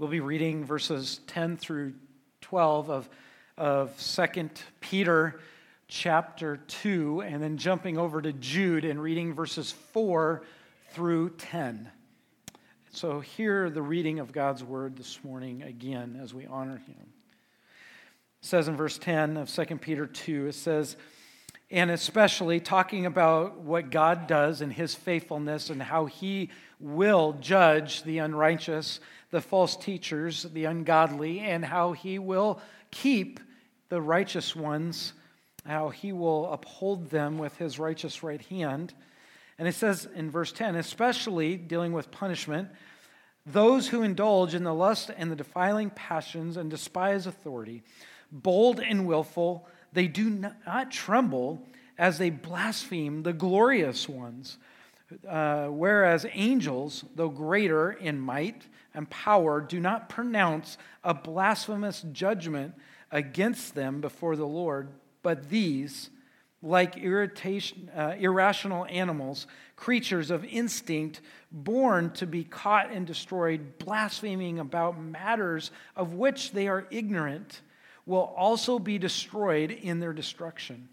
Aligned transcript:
We'll 0.00 0.08
be 0.08 0.20
reading 0.20 0.64
verses 0.64 1.20
10 1.26 1.58
through 1.58 1.92
12 2.40 2.88
of, 2.88 3.10
of 3.58 3.94
2 4.00 4.48
Peter 4.80 5.38
chapter 5.88 6.56
2, 6.56 7.20
and 7.20 7.42
then 7.42 7.58
jumping 7.58 7.98
over 7.98 8.22
to 8.22 8.32
Jude 8.32 8.86
and 8.86 9.02
reading 9.02 9.34
verses 9.34 9.72
4 9.92 10.42
through 10.92 11.34
10. 11.36 11.90
So, 12.92 13.20
hear 13.20 13.68
the 13.68 13.82
reading 13.82 14.20
of 14.20 14.32
God's 14.32 14.64
word 14.64 14.96
this 14.96 15.22
morning 15.22 15.64
again 15.64 16.18
as 16.22 16.32
we 16.32 16.46
honor 16.46 16.78
him. 16.78 17.12
It 18.40 18.46
says 18.46 18.68
in 18.68 18.78
verse 18.78 18.96
10 18.96 19.36
of 19.36 19.50
2 19.50 19.64
Peter 19.76 20.06
2, 20.06 20.46
it 20.46 20.54
says, 20.54 20.96
and 21.70 21.90
especially 21.90 22.60
talking 22.60 23.06
about 23.06 23.58
what 23.58 23.90
God 23.90 24.26
does 24.26 24.60
and 24.60 24.72
his 24.72 24.94
faithfulness 24.94 25.70
and 25.70 25.82
how 25.82 26.06
he 26.06 26.50
will 26.80 27.36
judge 27.40 28.02
the 28.02 28.18
unrighteous 28.18 29.00
the 29.30 29.40
false 29.40 29.76
teachers, 29.76 30.42
the 30.42 30.64
ungodly, 30.64 31.40
and 31.40 31.64
how 31.64 31.92
he 31.92 32.18
will 32.18 32.60
keep 32.90 33.40
the 33.88 34.00
righteous 34.00 34.54
ones, 34.54 35.12
how 35.64 35.88
he 35.88 36.12
will 36.12 36.52
uphold 36.52 37.10
them 37.10 37.38
with 37.38 37.56
his 37.56 37.78
righteous 37.78 38.22
right 38.22 38.42
hand. 38.46 38.92
And 39.58 39.68
it 39.68 39.74
says 39.74 40.08
in 40.14 40.30
verse 40.30 40.52
10, 40.52 40.76
especially 40.76 41.56
dealing 41.56 41.92
with 41.92 42.10
punishment, 42.10 42.68
those 43.46 43.88
who 43.88 44.02
indulge 44.02 44.54
in 44.54 44.64
the 44.64 44.74
lust 44.74 45.10
and 45.16 45.30
the 45.30 45.36
defiling 45.36 45.90
passions 45.90 46.56
and 46.56 46.70
despise 46.70 47.26
authority, 47.26 47.82
bold 48.32 48.80
and 48.80 49.06
willful, 49.06 49.68
they 49.92 50.06
do 50.06 50.30
not 50.30 50.90
tremble 50.90 51.66
as 51.98 52.18
they 52.18 52.30
blaspheme 52.30 53.22
the 53.22 53.32
glorious 53.32 54.08
ones. 54.08 54.58
Uh, 55.28 55.66
whereas 55.66 56.24
angels, 56.32 57.04
though 57.16 57.28
greater 57.28 57.90
in 57.92 58.18
might, 58.20 58.66
and 58.94 59.10
power 59.10 59.60
do 59.60 59.80
not 59.80 60.08
pronounce 60.08 60.78
a 61.02 61.12
blasphemous 61.12 62.04
judgment 62.12 62.74
against 63.10 63.74
them 63.74 64.00
before 64.00 64.36
the 64.36 64.46
Lord, 64.46 64.88
but 65.22 65.50
these, 65.50 66.10
like 66.62 66.96
irritation, 66.96 67.90
uh, 67.96 68.14
irrational 68.18 68.86
animals, 68.86 69.46
creatures 69.76 70.30
of 70.30 70.44
instinct, 70.44 71.20
born 71.50 72.10
to 72.12 72.26
be 72.26 72.44
caught 72.44 72.92
and 72.92 73.06
destroyed, 73.06 73.78
blaspheming 73.78 74.58
about 74.58 75.00
matters 75.00 75.70
of 75.96 76.14
which 76.14 76.52
they 76.52 76.68
are 76.68 76.86
ignorant, 76.90 77.62
will 78.10 78.34
also 78.36 78.80
be 78.80 78.98
destroyed 78.98 79.70
in 79.70 80.00
their 80.00 80.12
destruction. 80.12 80.88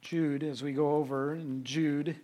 Jude, 0.00 0.42
as 0.42 0.62
we 0.62 0.72
go 0.72 0.92
over 0.92 1.34
in 1.34 1.62
Jude 1.62 2.16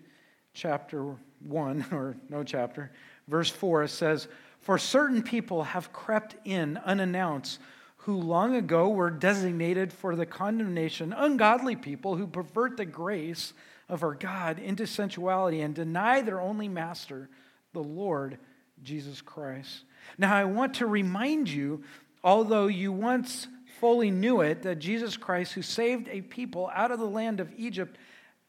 chapter 0.54 1.14
1, 1.40 1.86
or 1.92 2.16
no 2.30 2.42
chapter, 2.42 2.90
verse 3.28 3.50
4 3.50 3.88
says, 3.88 4.26
For 4.60 4.78
certain 4.78 5.22
people 5.22 5.64
have 5.64 5.92
crept 5.92 6.36
in 6.46 6.78
unannounced, 6.78 7.60
who 7.98 8.16
long 8.16 8.56
ago 8.56 8.88
were 8.88 9.10
designated 9.10 9.92
for 9.92 10.16
the 10.16 10.24
condemnation, 10.24 11.12
ungodly 11.12 11.76
people 11.76 12.16
who 12.16 12.26
pervert 12.26 12.78
the 12.78 12.86
grace 12.86 13.52
of 13.86 14.02
our 14.02 14.14
God 14.14 14.58
into 14.58 14.86
sensuality 14.86 15.60
and 15.60 15.74
deny 15.74 16.22
their 16.22 16.40
only 16.40 16.68
master, 16.68 17.28
the 17.74 17.82
Lord 17.82 18.38
Jesus 18.82 19.20
Christ. 19.20 19.84
Now, 20.18 20.34
I 20.34 20.44
want 20.44 20.74
to 20.74 20.86
remind 20.86 21.48
you, 21.48 21.84
although 22.24 22.66
you 22.66 22.92
once 22.92 23.48
fully 23.80 24.10
knew 24.10 24.40
it, 24.40 24.62
that 24.62 24.78
Jesus 24.78 25.16
Christ, 25.16 25.52
who 25.52 25.62
saved 25.62 26.08
a 26.08 26.20
people 26.20 26.70
out 26.74 26.90
of 26.90 26.98
the 26.98 27.06
land 27.06 27.40
of 27.40 27.52
Egypt, 27.56 27.96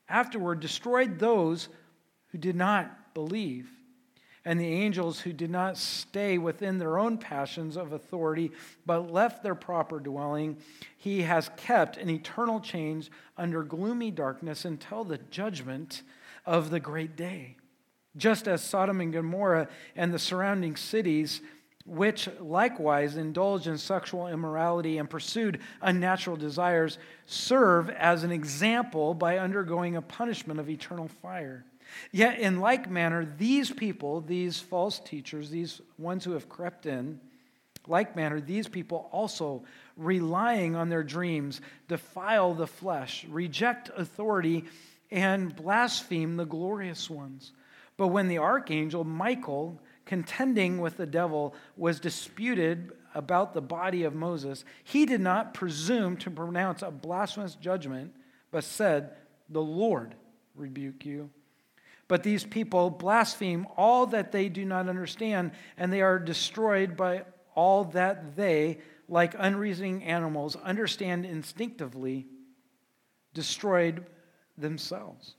afterward 0.09 0.59
destroyed 0.59 1.19
those 1.19 1.69
who 2.27 2.37
did 2.37 2.55
not 2.55 3.13
believe, 3.13 3.69
and 4.45 4.59
the 4.59 4.67
angels 4.67 5.19
who 5.19 5.31
did 5.31 5.49
not 5.49 5.77
stay 5.77 6.37
within 6.37 6.77
their 6.77 6.99
own 6.99 7.17
passions 7.17 7.77
of 7.77 7.93
authority, 7.93 8.51
but 8.85 9.11
left 9.11 9.41
their 9.41 9.55
proper 9.55 9.99
dwelling, 9.99 10.57
he 10.97 11.21
has 11.21 11.49
kept 11.55 11.97
in 11.97 12.09
eternal 12.09 12.59
chains 12.59 13.09
under 13.37 13.63
gloomy 13.63 14.11
darkness 14.11 14.65
until 14.65 15.03
the 15.03 15.19
judgment 15.31 16.03
of 16.45 16.69
the 16.69 16.79
great 16.79 17.15
day. 17.15 17.55
Just 18.15 18.47
as 18.47 18.63
Sodom 18.63 19.01
and 19.01 19.11
Gomorrah 19.11 19.69
and 19.95 20.13
the 20.13 20.19
surrounding 20.19 20.75
cities, 20.75 21.41
which 21.85 22.29
likewise 22.39 23.17
indulged 23.17 23.67
in 23.67 23.77
sexual 23.77 24.27
immorality 24.27 24.97
and 24.97 25.09
pursued 25.09 25.59
unnatural 25.81 26.37
desires, 26.37 26.97
serve 27.25 27.89
as 27.89 28.23
an 28.23 28.31
example 28.31 29.13
by 29.13 29.37
undergoing 29.37 29.95
a 29.95 30.01
punishment 30.01 30.59
of 30.59 30.69
eternal 30.69 31.07
fire. 31.07 31.65
Yet, 32.11 32.39
in 32.39 32.59
like 32.59 32.89
manner, 32.89 33.25
these 33.37 33.69
people, 33.71 34.21
these 34.21 34.59
false 34.59 34.99
teachers, 34.99 35.49
these 35.49 35.81
ones 35.97 36.23
who 36.23 36.31
have 36.31 36.49
crept 36.49 36.85
in, 36.85 37.19
like 37.87 38.15
manner, 38.15 38.39
these 38.39 38.67
people 38.67 39.09
also, 39.11 39.65
relying 39.97 40.75
on 40.75 40.89
their 40.89 41.03
dreams, 41.03 41.59
defile 41.87 42.53
the 42.53 42.67
flesh, 42.67 43.25
reject 43.29 43.91
authority, 43.95 44.65
and 45.11 45.55
blaspheme 45.55 46.37
the 46.37 46.45
glorious 46.45 47.09
ones. 47.09 47.51
But 47.97 48.07
when 48.07 48.27
the 48.27 48.39
archangel 48.39 49.03
Michael, 49.03 49.79
contending 50.05 50.79
with 50.79 50.97
the 50.97 51.05
devil, 51.05 51.53
was 51.77 51.99
disputed 51.99 52.91
about 53.15 53.53
the 53.53 53.61
body 53.61 54.03
of 54.03 54.15
Moses, 54.15 54.65
he 54.83 55.05
did 55.05 55.21
not 55.21 55.53
presume 55.53 56.17
to 56.17 56.31
pronounce 56.31 56.81
a 56.81 56.91
blasphemous 56.91 57.55
judgment, 57.55 58.13
but 58.51 58.63
said, 58.63 59.11
The 59.49 59.61
Lord 59.61 60.15
rebuke 60.55 61.05
you. 61.05 61.29
But 62.07 62.23
these 62.23 62.43
people 62.43 62.89
blaspheme 62.89 63.67
all 63.77 64.07
that 64.07 64.31
they 64.31 64.49
do 64.49 64.65
not 64.65 64.89
understand, 64.89 65.51
and 65.77 65.91
they 65.91 66.01
are 66.01 66.19
destroyed 66.19 66.97
by 66.97 67.23
all 67.55 67.85
that 67.85 68.35
they, 68.35 68.79
like 69.07 69.35
unreasoning 69.37 70.03
animals, 70.03 70.55
understand 70.55 71.25
instinctively, 71.25 72.27
destroyed 73.33 74.05
themselves. 74.57 75.35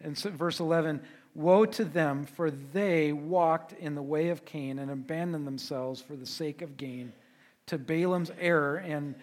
And 0.00 0.16
so, 0.16 0.30
verse 0.30 0.60
11 0.60 1.02
Woe 1.38 1.66
to 1.66 1.84
them, 1.84 2.26
for 2.26 2.50
they 2.50 3.12
walked 3.12 3.72
in 3.74 3.94
the 3.94 4.02
way 4.02 4.30
of 4.30 4.44
Cain 4.44 4.80
and 4.80 4.90
abandoned 4.90 5.46
themselves 5.46 6.00
for 6.00 6.16
the 6.16 6.26
sake 6.26 6.62
of 6.62 6.76
gain 6.76 7.12
to 7.66 7.78
Balaam's 7.78 8.32
error 8.40 8.78
and 8.78 9.14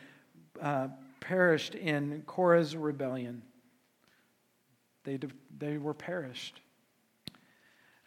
uh, 0.62 0.88
perished 1.20 1.76
in 1.76 2.24
Korah's 2.26 2.74
rebellion. 2.74 3.42
They, 5.04 5.20
they 5.58 5.78
were 5.78 5.94
perished. 5.94 6.62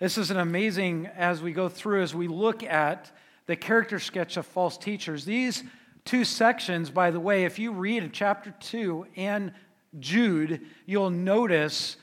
This 0.01 0.17
is 0.17 0.31
an 0.31 0.39
amazing, 0.39 1.09
as 1.09 1.43
we 1.43 1.53
go 1.53 1.69
through, 1.69 2.01
as 2.01 2.15
we 2.15 2.29
look 2.29 2.63
at 2.63 3.13
the 3.45 3.57
character 3.57 3.99
sketch 3.99 4.39
of 4.39 4.47
false 4.47 4.79
teachers. 4.79 5.27
These 5.27 5.65
two 6.07 6.25
sections, 6.25 6.89
by 6.89 7.11
the 7.11 7.21
way, 7.21 7.45
if 7.45 7.59
you 7.59 7.73
read 7.73 8.11
chapter 8.15 8.55
2 8.59 9.07
and 9.17 9.53
Jude, 10.01 10.63
you'll 10.87 11.11
notice 11.11 11.99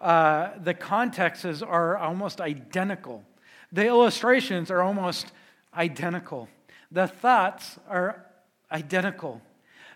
uh, 0.00 0.50
the 0.62 0.74
contexts 0.74 1.62
are 1.62 1.96
almost 1.96 2.40
identical. 2.40 3.22
The 3.72 3.86
illustrations 3.86 4.70
are 4.70 4.82
almost 4.82 5.30
identical. 5.74 6.48
The 6.90 7.06
thoughts 7.06 7.78
are 7.88 8.26
identical. 8.72 9.42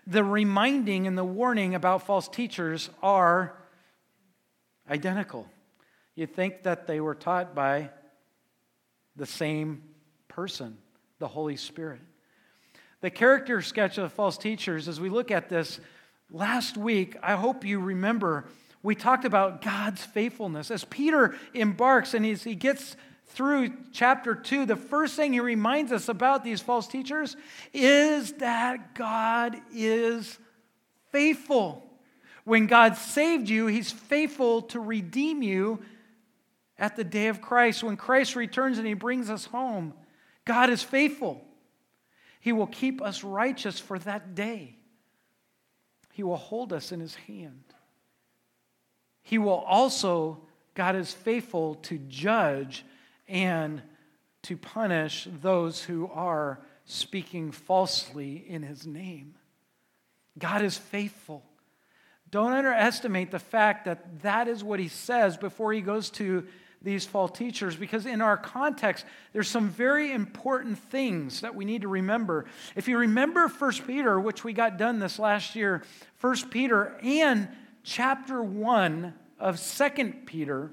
The 0.07 0.23
reminding 0.23 1.07
and 1.07 1.17
the 1.17 1.23
warning 1.23 1.73
about 1.75 2.05
false 2.05 2.27
teachers 2.27 2.89
are 3.01 3.57
identical. 4.89 5.47
You'd 6.15 6.35
think 6.35 6.63
that 6.63 6.87
they 6.87 7.01
were 7.01 7.15
taught 7.15 7.55
by 7.55 7.89
the 9.15 9.25
same 9.25 9.81
person, 10.27 10.77
the 11.19 11.27
Holy 11.27 11.57
Spirit. 11.57 12.01
The 13.01 13.09
character 13.09 13.61
sketch 13.61 13.97
of 13.97 14.13
false 14.13 14.37
teachers, 14.37 14.87
as 14.87 14.99
we 14.99 15.09
look 15.09 15.31
at 15.31 15.49
this 15.49 15.79
last 16.31 16.77
week, 16.77 17.17
I 17.21 17.33
hope 17.35 17.65
you 17.65 17.79
remember 17.79 18.45
we 18.85 18.95
talked 18.95 19.25
about 19.25 19.61
God's 19.61 20.03
faithfulness. 20.03 20.69
As 20.69 20.83
Peter 20.85 21.35
embarks 21.53 22.13
and 22.13 22.23
he 22.23 22.55
gets 22.55 22.95
through 23.27 23.73
chapter 23.91 24.35
2, 24.35 24.65
the 24.65 24.75
first 24.75 25.15
thing 25.15 25.33
he 25.33 25.39
reminds 25.39 25.91
us 25.91 26.07
about 26.07 26.43
these 26.43 26.61
false 26.61 26.87
teachers 26.87 27.35
is 27.73 28.33
that 28.33 28.93
God 28.93 29.57
is 29.73 30.37
faithful. 31.11 31.81
When 32.43 32.67
God 32.67 32.95
saved 32.95 33.49
you, 33.49 33.65
he's 33.65 33.91
faithful 33.91 34.61
to 34.63 34.79
redeem 34.79 35.41
you 35.41 35.79
at 36.77 36.95
the 36.95 37.03
day 37.03 37.27
of 37.27 37.41
Christ, 37.41 37.83
when 37.83 37.97
Christ 37.97 38.35
returns 38.35 38.77
and 38.77 38.85
he 38.85 38.93
brings 38.93 39.29
us 39.29 39.45
home, 39.45 39.93
God 40.45 40.69
is 40.69 40.83
faithful. 40.83 41.43
He 42.39 42.51
will 42.51 42.67
keep 42.67 43.01
us 43.01 43.23
righteous 43.23 43.79
for 43.79 43.97
that 43.99 44.35
day. 44.35 44.75
He 46.13 46.21
will 46.21 46.35
hold 46.35 46.71
us 46.71 46.91
in 46.91 46.99
his 46.99 47.15
hand. 47.15 47.63
He 49.25 49.39
will 49.39 49.63
also, 49.67 50.37
God 50.75 50.95
is 50.95 51.11
faithful 51.11 51.75
to 51.75 51.97
judge 51.97 52.85
and 53.27 53.81
to 54.43 54.55
punish 54.55 55.27
those 55.41 55.83
who 55.83 56.07
are 56.13 56.59
speaking 56.85 57.51
falsely 57.51 58.45
in 58.47 58.61
his 58.61 58.85
name. 58.85 59.33
God 60.37 60.61
is 60.61 60.77
faithful. 60.77 61.43
Don't 62.29 62.53
underestimate 62.53 63.31
the 63.31 63.39
fact 63.39 63.85
that 63.85 64.21
that 64.21 64.47
is 64.47 64.63
what 64.63 64.79
he 64.79 64.89
says 64.89 65.37
before 65.37 65.73
he 65.73 65.81
goes 65.81 66.11
to 66.11 66.45
these 66.83 67.03
false 67.03 67.35
teachers 67.35 67.75
because 67.75 68.05
in 68.05 68.21
our 68.21 68.37
context 68.37 69.05
there's 69.33 69.47
some 69.47 69.69
very 69.69 70.11
important 70.11 70.77
things 70.77 71.41
that 71.41 71.55
we 71.55 71.65
need 71.65 71.81
to 71.81 71.87
remember 71.87 72.45
if 72.75 72.87
you 72.87 72.99
remember 72.99 73.47
1 73.47 73.71
peter 73.87 74.19
which 74.19 74.43
we 74.43 74.53
got 74.53 74.77
done 74.77 74.99
this 74.99 75.17
last 75.17 75.55
year 75.55 75.81
1 76.21 76.35
peter 76.51 76.95
and 77.01 77.47
chapter 77.85 78.43
1 78.43 79.13
of 79.39 79.61
2 79.61 80.13
peter 80.25 80.71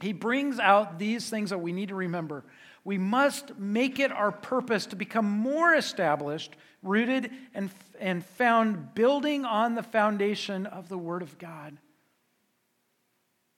he 0.00 0.12
brings 0.12 0.58
out 0.58 0.98
these 0.98 1.30
things 1.30 1.50
that 1.50 1.58
we 1.58 1.72
need 1.72 1.90
to 1.90 1.94
remember 1.94 2.44
we 2.84 2.98
must 2.98 3.56
make 3.58 4.00
it 4.00 4.10
our 4.10 4.32
purpose 4.32 4.86
to 4.86 4.96
become 4.96 5.26
more 5.26 5.74
established 5.74 6.56
rooted 6.82 7.30
and, 7.54 7.70
and 8.00 8.24
found 8.24 8.94
building 8.94 9.44
on 9.44 9.76
the 9.76 9.82
foundation 9.82 10.66
of 10.66 10.88
the 10.88 10.98
word 10.98 11.22
of 11.22 11.38
god 11.38 11.76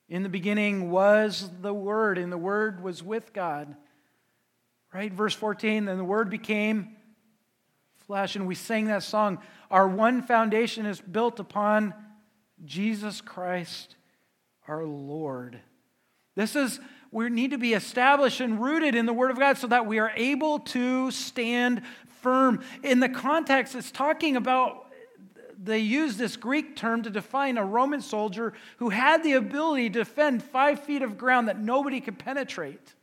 in 0.09 0.23
the 0.23 0.29
beginning 0.29 0.91
was 0.91 1.50
the 1.62 1.73
Word, 1.73 2.19
and 2.19 2.31
the 2.31 2.38
Word 2.38 2.82
was 2.82 3.03
with 3.03 3.32
God. 3.32 3.75
Right? 4.93 5.12
Verse 5.12 5.35
14, 5.35 5.87
then 5.87 5.97
the 5.97 6.05
Word 6.05 6.31
became 6.31 6.97
flesh, 8.06 8.37
and 8.37 8.47
we 8.47 8.55
sang 8.55 8.87
that 8.87 9.03
song. 9.03 9.38
Our 9.71 9.88
one 9.88 10.23
foundation 10.23 10.87
is 10.87 11.00
built 11.00 11.41
upon 11.41 11.94
Jesus 12.64 13.20
Christ, 13.20 13.96
our 14.68 14.84
Lord. 14.84 15.58
This 16.34 16.56
is, 16.56 16.80
we 17.10 17.28
need 17.30 17.52
to 17.52 17.58
be 17.58 17.74
established 17.74 18.40
and 18.40 18.60
rooted 18.62 18.94
in 18.94 19.06
the 19.06 19.12
Word 19.12 19.30
of 19.30 19.38
God 19.38 19.56
so 19.56 19.66
that 19.68 19.86
we 19.86 19.98
are 19.98 20.12
able 20.16 20.60
to 20.60 21.10
stand 21.10 21.82
firm. 22.20 22.64
In 22.82 23.00
the 23.00 23.08
context, 23.08 23.74
it's 23.74 23.90
talking 23.90 24.36
about 24.36 24.84
they 25.62 25.78
use 25.78 26.16
this 26.16 26.36
Greek 26.36 26.76
term 26.76 27.02
to 27.02 27.10
define 27.10 27.56
a 27.56 27.64
Roman 27.64 28.02
soldier 28.02 28.52
who 28.78 28.90
had 28.90 29.22
the 29.22 29.34
ability 29.34 29.90
to 29.90 30.00
defend 30.00 30.42
five 30.42 30.80
feet 30.80 31.02
of 31.02 31.16
ground 31.16 31.48
that 31.48 31.58
nobody 31.58 32.00
could 32.00 32.18
penetrate. 32.18 32.94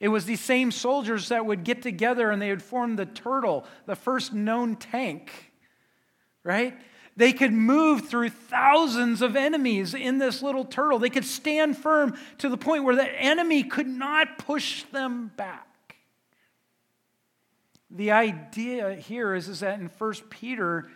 It 0.00 0.08
was 0.08 0.24
these 0.24 0.40
same 0.40 0.70
soldiers 0.70 1.28
that 1.28 1.46
would 1.46 1.64
get 1.64 1.82
together 1.82 2.30
and 2.30 2.42
they 2.42 2.50
would 2.50 2.62
form 2.62 2.96
the 2.96 3.06
turtle, 3.06 3.64
the 3.86 3.94
first 3.94 4.32
known 4.32 4.76
tank, 4.76 5.52
right? 6.42 6.76
They 7.16 7.32
could 7.32 7.52
move 7.52 8.08
through 8.08 8.30
thousands 8.30 9.22
of 9.22 9.36
enemies 9.36 9.94
in 9.94 10.18
this 10.18 10.42
little 10.42 10.64
turtle. 10.64 10.98
They 10.98 11.10
could 11.10 11.24
stand 11.24 11.76
firm 11.76 12.16
to 12.38 12.48
the 12.48 12.56
point 12.56 12.84
where 12.84 12.96
the 12.96 13.08
enemy 13.08 13.62
could 13.62 13.86
not 13.86 14.38
push 14.38 14.82
them 14.84 15.30
back. 15.36 15.96
The 17.90 18.10
idea 18.10 18.94
here 18.94 19.34
is, 19.34 19.48
is 19.48 19.60
that 19.60 19.78
in 19.78 19.88
1 19.96 20.12
Peter 20.28 20.90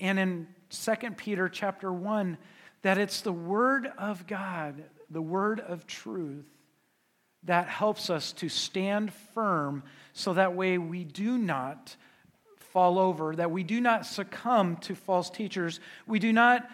and 0.00 0.18
in 0.18 0.48
2 0.70 1.10
Peter 1.16 1.50
chapter 1.50 1.92
1, 1.92 2.38
that 2.82 2.96
it's 2.96 3.20
the 3.20 3.32
Word 3.32 3.90
of 3.98 4.26
God, 4.26 4.82
the 5.10 5.22
Word 5.22 5.60
of 5.60 5.86
truth, 5.86 6.46
that 7.42 7.68
helps 7.68 8.08
us 8.08 8.32
to 8.32 8.48
stand 8.48 9.12
firm 9.34 9.82
so 10.14 10.32
that 10.32 10.54
way 10.54 10.78
we 10.78 11.04
do 11.04 11.36
not 11.36 11.94
fall 12.74 12.98
over, 12.98 13.36
that 13.36 13.52
we 13.52 13.62
do 13.62 13.80
not 13.80 14.04
succumb 14.04 14.76
to 14.78 14.96
false 14.96 15.30
teachers, 15.30 15.78
we 16.08 16.18
do 16.18 16.32
not 16.32 16.68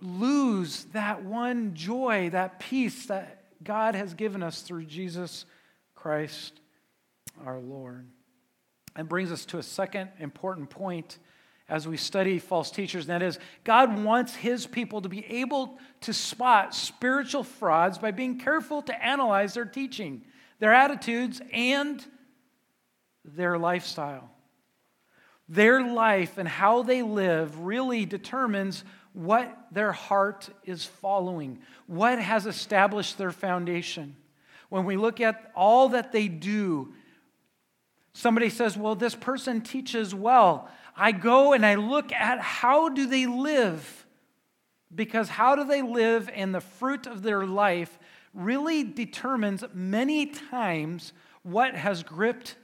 lose 0.00 0.84
that 0.92 1.22
one 1.22 1.74
joy, 1.74 2.28
that 2.30 2.58
peace 2.58 3.06
that 3.06 3.44
God 3.62 3.94
has 3.94 4.14
given 4.14 4.42
us 4.42 4.62
through 4.62 4.84
Jesus 4.84 5.44
Christ 5.94 6.60
our 7.46 7.60
Lord. 7.60 8.08
And 8.96 9.08
brings 9.08 9.30
us 9.30 9.44
to 9.46 9.58
a 9.58 9.62
second 9.62 10.10
important 10.18 10.70
point 10.70 11.18
as 11.68 11.86
we 11.86 11.96
study 11.96 12.40
false 12.40 12.72
teachers, 12.72 13.08
and 13.08 13.20
that 13.20 13.24
is 13.24 13.38
God 13.62 14.02
wants 14.02 14.34
his 14.34 14.66
people 14.66 15.02
to 15.02 15.08
be 15.08 15.24
able 15.26 15.78
to 16.00 16.12
spot 16.12 16.74
spiritual 16.74 17.44
frauds 17.44 17.98
by 17.98 18.10
being 18.10 18.40
careful 18.40 18.82
to 18.82 19.04
analyze 19.04 19.54
their 19.54 19.66
teaching, 19.66 20.22
their 20.58 20.74
attitudes, 20.74 21.40
and 21.52 22.04
their 23.24 23.56
lifestyle. 23.56 24.30
Their 25.48 25.82
life 25.82 26.38
and 26.38 26.48
how 26.48 26.82
they 26.82 27.02
live 27.02 27.60
really 27.60 28.04
determines 28.04 28.84
what 29.12 29.56
their 29.72 29.92
heart 29.92 30.48
is 30.64 30.84
following, 30.84 31.58
what 31.86 32.18
has 32.18 32.46
established 32.46 33.18
their 33.18 33.32
foundation. 33.32 34.16
When 34.68 34.84
we 34.84 34.96
look 34.96 35.20
at 35.20 35.50
all 35.54 35.90
that 35.90 36.12
they 36.12 36.28
do 36.28 36.92
Somebody 38.18 38.50
says, 38.50 38.76
Well, 38.76 38.96
this 38.96 39.14
person 39.14 39.60
teaches 39.60 40.12
well. 40.12 40.68
I 40.96 41.12
go 41.12 41.52
and 41.52 41.64
I 41.64 41.76
look 41.76 42.12
at 42.12 42.40
how 42.40 42.88
do 42.88 43.06
they 43.06 43.26
live? 43.26 44.06
Because 44.92 45.28
how 45.28 45.54
do 45.54 45.62
they 45.62 45.82
live 45.82 46.28
and 46.34 46.52
the 46.52 46.60
fruit 46.60 47.06
of 47.06 47.22
their 47.22 47.46
life 47.46 47.96
really 48.34 48.82
determines 48.82 49.62
many 49.72 50.26
times 50.26 51.12
what 51.44 51.76
has 51.76 52.02
gripped 52.02 52.56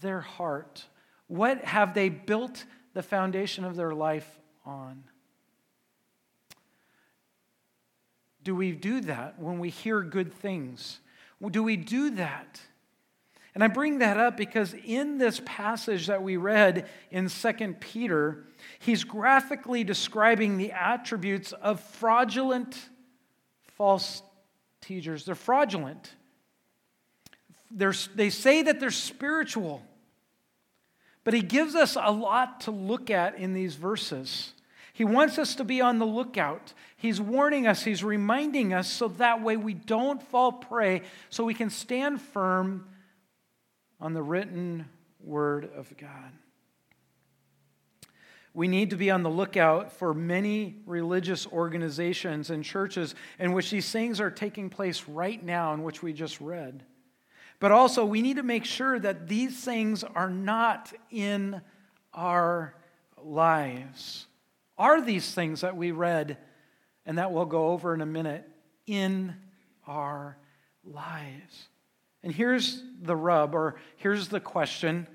their 0.00 0.22
heart. 0.22 0.86
What 1.32 1.64
have 1.64 1.94
they 1.94 2.10
built 2.10 2.66
the 2.92 3.02
foundation 3.02 3.64
of 3.64 3.74
their 3.74 3.94
life 3.94 4.28
on? 4.66 5.02
Do 8.44 8.54
we 8.54 8.72
do 8.72 9.00
that 9.00 9.38
when 9.38 9.58
we 9.58 9.70
hear 9.70 10.02
good 10.02 10.34
things? 10.34 11.00
Do 11.50 11.62
we 11.62 11.78
do 11.78 12.10
that? 12.16 12.60
And 13.54 13.64
I 13.64 13.68
bring 13.68 14.00
that 14.00 14.18
up 14.18 14.36
because 14.36 14.74
in 14.84 15.16
this 15.16 15.40
passage 15.46 16.08
that 16.08 16.22
we 16.22 16.36
read 16.36 16.86
in 17.10 17.30
2 17.30 17.76
Peter, 17.80 18.44
he's 18.78 19.02
graphically 19.02 19.84
describing 19.84 20.58
the 20.58 20.72
attributes 20.72 21.52
of 21.52 21.80
fraudulent 21.80 22.76
false 23.78 24.22
teachers. 24.82 25.24
They're 25.24 25.34
fraudulent. 25.34 26.12
They're, 27.70 27.94
they 28.14 28.28
say 28.28 28.64
that 28.64 28.80
they're 28.80 28.90
spiritual, 28.90 29.82
but 31.24 31.34
he 31.34 31.42
gives 31.42 31.74
us 31.74 31.96
a 32.00 32.10
lot 32.10 32.60
to 32.62 32.70
look 32.70 33.10
at 33.10 33.38
in 33.38 33.54
these 33.54 33.74
verses. 33.74 34.52
He 34.92 35.04
wants 35.04 35.38
us 35.38 35.54
to 35.56 35.64
be 35.64 35.80
on 35.80 35.98
the 35.98 36.06
lookout. 36.06 36.74
He's 36.96 37.20
warning 37.20 37.66
us, 37.66 37.82
he's 37.84 38.04
reminding 38.04 38.72
us 38.72 38.90
so 38.90 39.08
that 39.08 39.42
way 39.42 39.56
we 39.56 39.74
don't 39.74 40.22
fall 40.22 40.52
prey, 40.52 41.02
so 41.30 41.44
we 41.44 41.54
can 41.54 41.70
stand 41.70 42.20
firm 42.20 42.86
on 44.00 44.12
the 44.12 44.22
written 44.22 44.86
word 45.20 45.70
of 45.76 45.96
God. 45.96 46.32
We 48.54 48.68
need 48.68 48.90
to 48.90 48.96
be 48.96 49.10
on 49.10 49.22
the 49.22 49.30
lookout 49.30 49.92
for 49.92 50.12
many 50.12 50.76
religious 50.84 51.46
organizations 51.46 52.50
and 52.50 52.62
churches 52.62 53.14
in 53.38 53.52
which 53.52 53.70
these 53.70 53.90
things 53.90 54.20
are 54.20 54.30
taking 54.30 54.68
place 54.68 55.04
right 55.08 55.42
now, 55.42 55.72
in 55.72 55.82
which 55.82 56.02
we 56.02 56.12
just 56.12 56.38
read. 56.38 56.84
But 57.62 57.70
also, 57.70 58.04
we 58.04 58.22
need 58.22 58.38
to 58.38 58.42
make 58.42 58.64
sure 58.64 58.98
that 58.98 59.28
these 59.28 59.56
things 59.64 60.02
are 60.02 60.28
not 60.28 60.92
in 61.12 61.60
our 62.12 62.74
lives. 63.22 64.26
Are 64.76 65.00
these 65.00 65.32
things 65.32 65.60
that 65.60 65.76
we 65.76 65.92
read 65.92 66.38
and 67.06 67.18
that 67.18 67.30
we'll 67.30 67.44
go 67.44 67.68
over 67.68 67.94
in 67.94 68.00
a 68.00 68.06
minute 68.06 68.50
in 68.88 69.36
our 69.86 70.36
lives? 70.82 71.68
And 72.24 72.34
here's 72.34 72.82
the 73.00 73.14
rub, 73.14 73.54
or 73.54 73.76
here's 73.94 74.26
the 74.26 74.40
question 74.40 75.06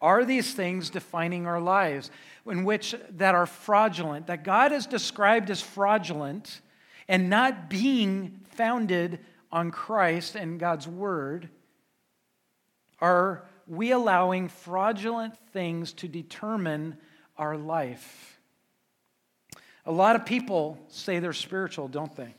Are 0.00 0.24
these 0.24 0.54
things 0.54 0.88
defining 0.88 1.48
our 1.48 1.60
lives 1.60 2.12
in 2.46 2.62
which 2.62 2.94
that 3.10 3.34
are 3.34 3.46
fraudulent, 3.46 4.28
that 4.28 4.44
God 4.44 4.70
has 4.70 4.86
described 4.86 5.50
as 5.50 5.60
fraudulent 5.60 6.60
and 7.08 7.28
not 7.28 7.68
being 7.68 8.38
founded 8.50 9.18
on 9.50 9.72
Christ 9.72 10.36
and 10.36 10.60
God's 10.60 10.86
Word? 10.86 11.48
Are 13.02 13.42
we 13.66 13.90
allowing 13.90 14.48
fraudulent 14.48 15.36
things 15.52 15.92
to 15.94 16.08
determine 16.08 16.96
our 17.36 17.56
life? 17.56 18.40
A 19.84 19.92
lot 19.92 20.14
of 20.14 20.24
people 20.24 20.78
say 20.88 21.18
they're 21.18 21.32
spiritual, 21.32 21.88
don't 21.88 22.14
they? 22.14 22.32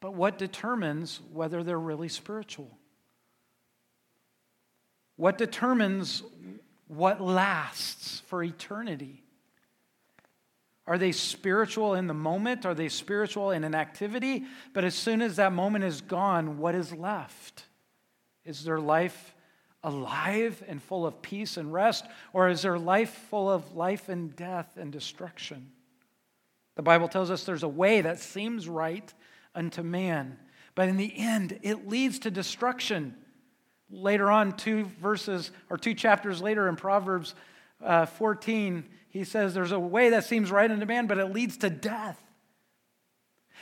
But 0.00 0.12
what 0.12 0.36
determines 0.36 1.20
whether 1.32 1.64
they're 1.64 1.80
really 1.80 2.08
spiritual? 2.08 2.70
What 5.16 5.38
determines 5.38 6.22
what 6.86 7.22
lasts 7.22 8.20
for 8.26 8.42
eternity? 8.42 9.22
Are 10.86 10.98
they 10.98 11.12
spiritual 11.12 11.94
in 11.94 12.08
the 12.08 12.14
moment? 12.14 12.66
Are 12.66 12.74
they 12.74 12.90
spiritual 12.90 13.52
in 13.52 13.64
an 13.64 13.74
activity? 13.74 14.44
But 14.74 14.84
as 14.84 14.94
soon 14.94 15.22
as 15.22 15.36
that 15.36 15.54
moment 15.54 15.84
is 15.84 16.02
gone, 16.02 16.58
what 16.58 16.74
is 16.74 16.92
left? 16.92 17.64
Is 18.46 18.64
their 18.64 18.80
life 18.80 19.34
alive 19.82 20.62
and 20.68 20.82
full 20.82 21.06
of 21.06 21.20
peace 21.20 21.56
and 21.56 21.72
rest? 21.72 22.04
Or 22.32 22.48
is 22.48 22.62
their 22.62 22.78
life 22.78 23.10
full 23.30 23.50
of 23.50 23.74
life 23.74 24.08
and 24.08 24.34
death 24.34 24.76
and 24.76 24.92
destruction? 24.92 25.72
The 26.76 26.82
Bible 26.82 27.08
tells 27.08 27.30
us 27.30 27.44
there's 27.44 27.62
a 27.62 27.68
way 27.68 28.02
that 28.02 28.20
seems 28.20 28.68
right 28.68 29.12
unto 29.54 29.82
man. 29.82 30.38
But 30.74 30.88
in 30.88 30.96
the 30.96 31.12
end, 31.16 31.58
it 31.62 31.88
leads 31.88 32.20
to 32.20 32.30
destruction. 32.30 33.16
Later 33.90 34.30
on, 34.30 34.56
two 34.56 34.84
verses 35.00 35.50
or 35.70 35.78
two 35.78 35.94
chapters 35.94 36.42
later 36.42 36.68
in 36.68 36.76
Proverbs 36.76 37.34
uh, 37.82 38.06
14, 38.06 38.84
he 39.08 39.24
says, 39.24 39.54
There's 39.54 39.72
a 39.72 39.78
way 39.78 40.10
that 40.10 40.24
seems 40.24 40.50
right 40.50 40.70
unto 40.70 40.86
man, 40.86 41.06
but 41.06 41.18
it 41.18 41.32
leads 41.32 41.56
to 41.58 41.70
death. 41.70 42.20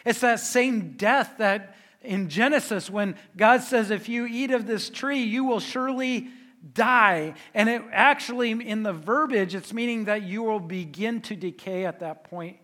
It's 0.05 0.21
that 0.21 0.41
same 0.41 0.97
death 0.97 1.35
that 1.38 1.76
in 2.04 2.28
Genesis 2.28 2.90
when 2.90 3.16
God 3.37 3.62
says, 3.62 3.90
If 3.90 4.08
you 4.08 4.26
eat 4.26 4.50
of 4.50 4.66
this 4.66 4.90
tree, 4.90 5.23
you 5.23 5.44
will 5.44 5.61
surely 5.61 6.28
die. 6.73 7.34
And 7.52 7.68
it 7.68 7.82
actually, 7.92 8.50
in 8.50 8.82
the 8.82 8.92
verbiage, 8.92 9.54
it's 9.54 9.73
meaning 9.73 10.04
that 10.04 10.23
you 10.23 10.42
will 10.42 10.61
begin 10.61 11.20
to 11.23 11.37
decay 11.37 11.84
at 11.84 12.00
that 12.00 12.25
point. 12.25 12.58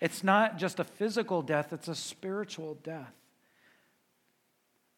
It's 0.00 0.22
not 0.22 0.58
just 0.58 0.78
a 0.78 0.84
physical 0.84 1.42
death, 1.42 1.72
it's 1.72 1.88
a 1.88 1.94
spiritual 1.94 2.74
death. 2.74 3.12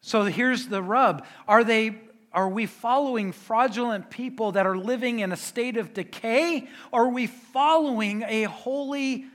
So 0.01 0.23
here's 0.23 0.67
the 0.67 0.81
rub. 0.81 1.25
Are 1.47 1.63
they 1.63 1.99
are 2.33 2.47
we 2.47 2.65
following 2.65 3.33
fraudulent 3.33 4.09
people 4.09 4.53
that 4.53 4.65
are 4.65 4.77
living 4.77 5.19
in 5.19 5.33
a 5.33 5.37
state 5.37 5.75
of 5.75 5.93
decay? 5.93 6.67
Or 6.91 7.05
are 7.05 7.09
we 7.09 7.27
following 7.27 8.23
a 8.23 8.43
holy 8.43 9.25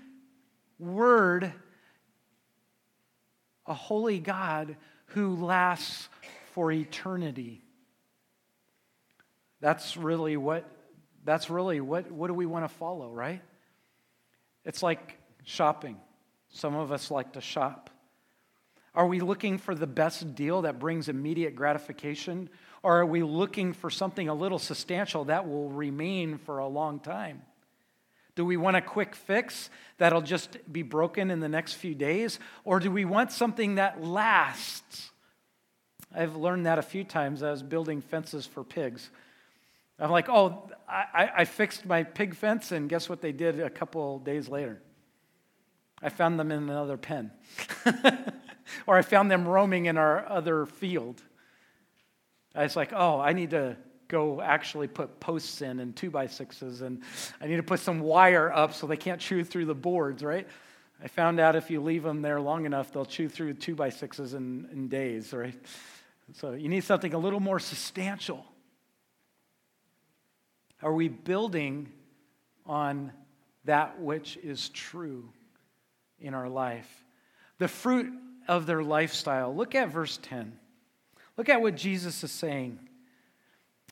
word, 0.78 1.52
a 3.66 3.74
holy 3.74 4.18
God 4.18 4.76
who 5.06 5.36
lasts 5.36 6.08
for 6.52 6.70
eternity? 6.72 7.62
That's 9.60 9.96
really 9.96 10.36
what 10.36 10.68
that's 11.24 11.50
really 11.50 11.80
what 11.80 12.10
what 12.10 12.28
do 12.28 12.34
we 12.34 12.46
want 12.46 12.64
to 12.68 12.74
follow, 12.74 13.10
right? 13.10 13.42
It's 14.64 14.82
like 14.82 15.18
shopping. 15.44 15.96
Some 16.50 16.74
of 16.74 16.92
us 16.92 17.10
like 17.10 17.32
to 17.32 17.40
shop. 17.40 17.90
Are 18.94 19.06
we 19.06 19.20
looking 19.20 19.58
for 19.58 19.74
the 19.74 19.86
best 19.86 20.34
deal 20.34 20.62
that 20.62 20.78
brings 20.78 21.08
immediate 21.08 21.54
gratification? 21.54 22.48
Or 22.82 23.00
are 23.00 23.06
we 23.06 23.22
looking 23.22 23.74
for 23.74 23.90
something 23.90 24.28
a 24.28 24.34
little 24.34 24.58
substantial 24.58 25.24
that 25.26 25.48
will 25.48 25.68
remain 25.68 26.38
for 26.38 26.58
a 26.58 26.66
long 26.66 27.00
time? 27.00 27.42
Do 28.36 28.44
we 28.44 28.56
want 28.56 28.76
a 28.76 28.82
quick 28.82 29.16
fix 29.16 29.70
that'll 29.98 30.22
just 30.22 30.58
be 30.70 30.82
broken 30.82 31.30
in 31.30 31.40
the 31.40 31.48
next 31.48 31.72
few 31.72 31.94
days? 31.94 32.38
Or 32.64 32.78
do 32.78 32.90
we 32.90 33.04
want 33.04 33.32
something 33.32 33.76
that 33.76 34.04
lasts? 34.04 35.10
I've 36.14 36.36
learned 36.36 36.66
that 36.66 36.78
a 36.78 36.82
few 36.82 37.02
times. 37.02 37.42
I 37.42 37.50
was 37.50 37.62
building 37.62 38.02
fences 38.02 38.46
for 38.46 38.62
pigs. 38.62 39.10
I'm 39.98 40.10
like, 40.10 40.28
oh, 40.28 40.70
I, 40.86 41.30
I 41.38 41.44
fixed 41.46 41.86
my 41.86 42.02
pig 42.02 42.34
fence, 42.34 42.70
and 42.70 42.88
guess 42.88 43.08
what 43.08 43.22
they 43.22 43.32
did 43.32 43.58
a 43.58 43.70
couple 43.70 44.18
days 44.18 44.48
later? 44.48 44.82
I 46.02 46.10
found 46.10 46.38
them 46.38 46.52
in 46.52 46.64
another 46.64 46.98
pen. 46.98 47.30
or 48.86 48.98
I 48.98 49.02
found 49.02 49.30
them 49.30 49.48
roaming 49.48 49.86
in 49.86 49.96
our 49.96 50.28
other 50.28 50.66
field. 50.66 51.22
I 52.54 52.64
was 52.64 52.76
like, 52.76 52.92
oh, 52.94 53.18
I 53.18 53.32
need 53.32 53.50
to 53.50 53.78
go 54.08 54.40
actually 54.40 54.88
put 54.88 55.20
posts 55.20 55.62
in 55.62 55.80
and 55.80 55.94
two 55.94 56.10
by 56.10 56.26
sixes, 56.26 56.82
and 56.82 57.02
I 57.40 57.46
need 57.46 57.56
to 57.56 57.62
put 57.62 57.80
some 57.80 58.00
wire 58.00 58.52
up 58.52 58.74
so 58.74 58.86
they 58.86 58.96
can't 58.96 59.20
chew 59.20 59.44
through 59.44 59.66
the 59.66 59.74
boards, 59.74 60.22
right? 60.22 60.46
I 61.02 61.08
found 61.08 61.40
out 61.40 61.56
if 61.56 61.70
you 61.70 61.82
leave 61.82 62.02
them 62.02 62.22
there 62.22 62.40
long 62.40 62.64
enough, 62.64 62.92
they'll 62.92 63.04
chew 63.04 63.28
through 63.28 63.54
two 63.54 63.74
by 63.74 63.90
sixes 63.90 64.34
in, 64.34 64.68
in 64.72 64.88
days, 64.88 65.32
right? 65.32 65.54
So 66.34 66.52
you 66.52 66.68
need 66.68 66.84
something 66.84 67.12
a 67.12 67.18
little 67.18 67.40
more 67.40 67.58
substantial. 67.58 68.44
Are 70.82 70.92
we 70.92 71.08
building 71.08 71.92
on 72.64 73.12
that 73.64 74.00
which 74.00 74.36
is 74.42 74.68
true 74.70 75.30
in 76.20 76.34
our 76.34 76.48
life? 76.48 77.04
The 77.58 77.68
fruit 77.68 78.12
of 78.48 78.66
their 78.66 78.82
lifestyle. 78.82 79.54
Look 79.54 79.74
at 79.74 79.88
verse 79.88 80.18
10. 80.22 80.58
Look 81.36 81.48
at 81.48 81.60
what 81.60 81.76
Jesus 81.76 82.22
is 82.24 82.32
saying. 82.32 82.78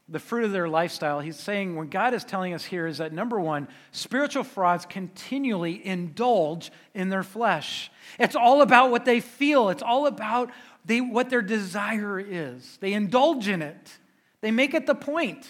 The 0.08 0.18
fruit 0.18 0.44
of 0.44 0.52
their 0.52 0.68
lifestyle. 0.68 1.20
He's 1.20 1.38
saying 1.38 1.76
what 1.76 1.88
God 1.88 2.12
is 2.12 2.24
telling 2.24 2.52
us 2.52 2.64
here 2.64 2.86
is 2.86 2.98
that 2.98 3.12
number 3.12 3.40
one, 3.40 3.68
spiritual 3.90 4.44
frauds 4.44 4.84
continually 4.84 5.84
indulge 5.84 6.70
in 6.92 7.08
their 7.08 7.22
flesh. 7.22 7.90
It's 8.18 8.36
all 8.36 8.60
about 8.60 8.90
what 8.90 9.06
they 9.06 9.20
feel, 9.20 9.70
it's 9.70 9.82
all 9.82 10.06
about 10.06 10.50
they, 10.84 11.00
what 11.00 11.30
their 11.30 11.40
desire 11.40 12.20
is. 12.20 12.76
They 12.80 12.92
indulge 12.92 13.48
in 13.48 13.62
it, 13.62 13.98
they 14.42 14.50
make 14.50 14.74
it 14.74 14.86
the 14.86 14.94
point. 14.94 15.48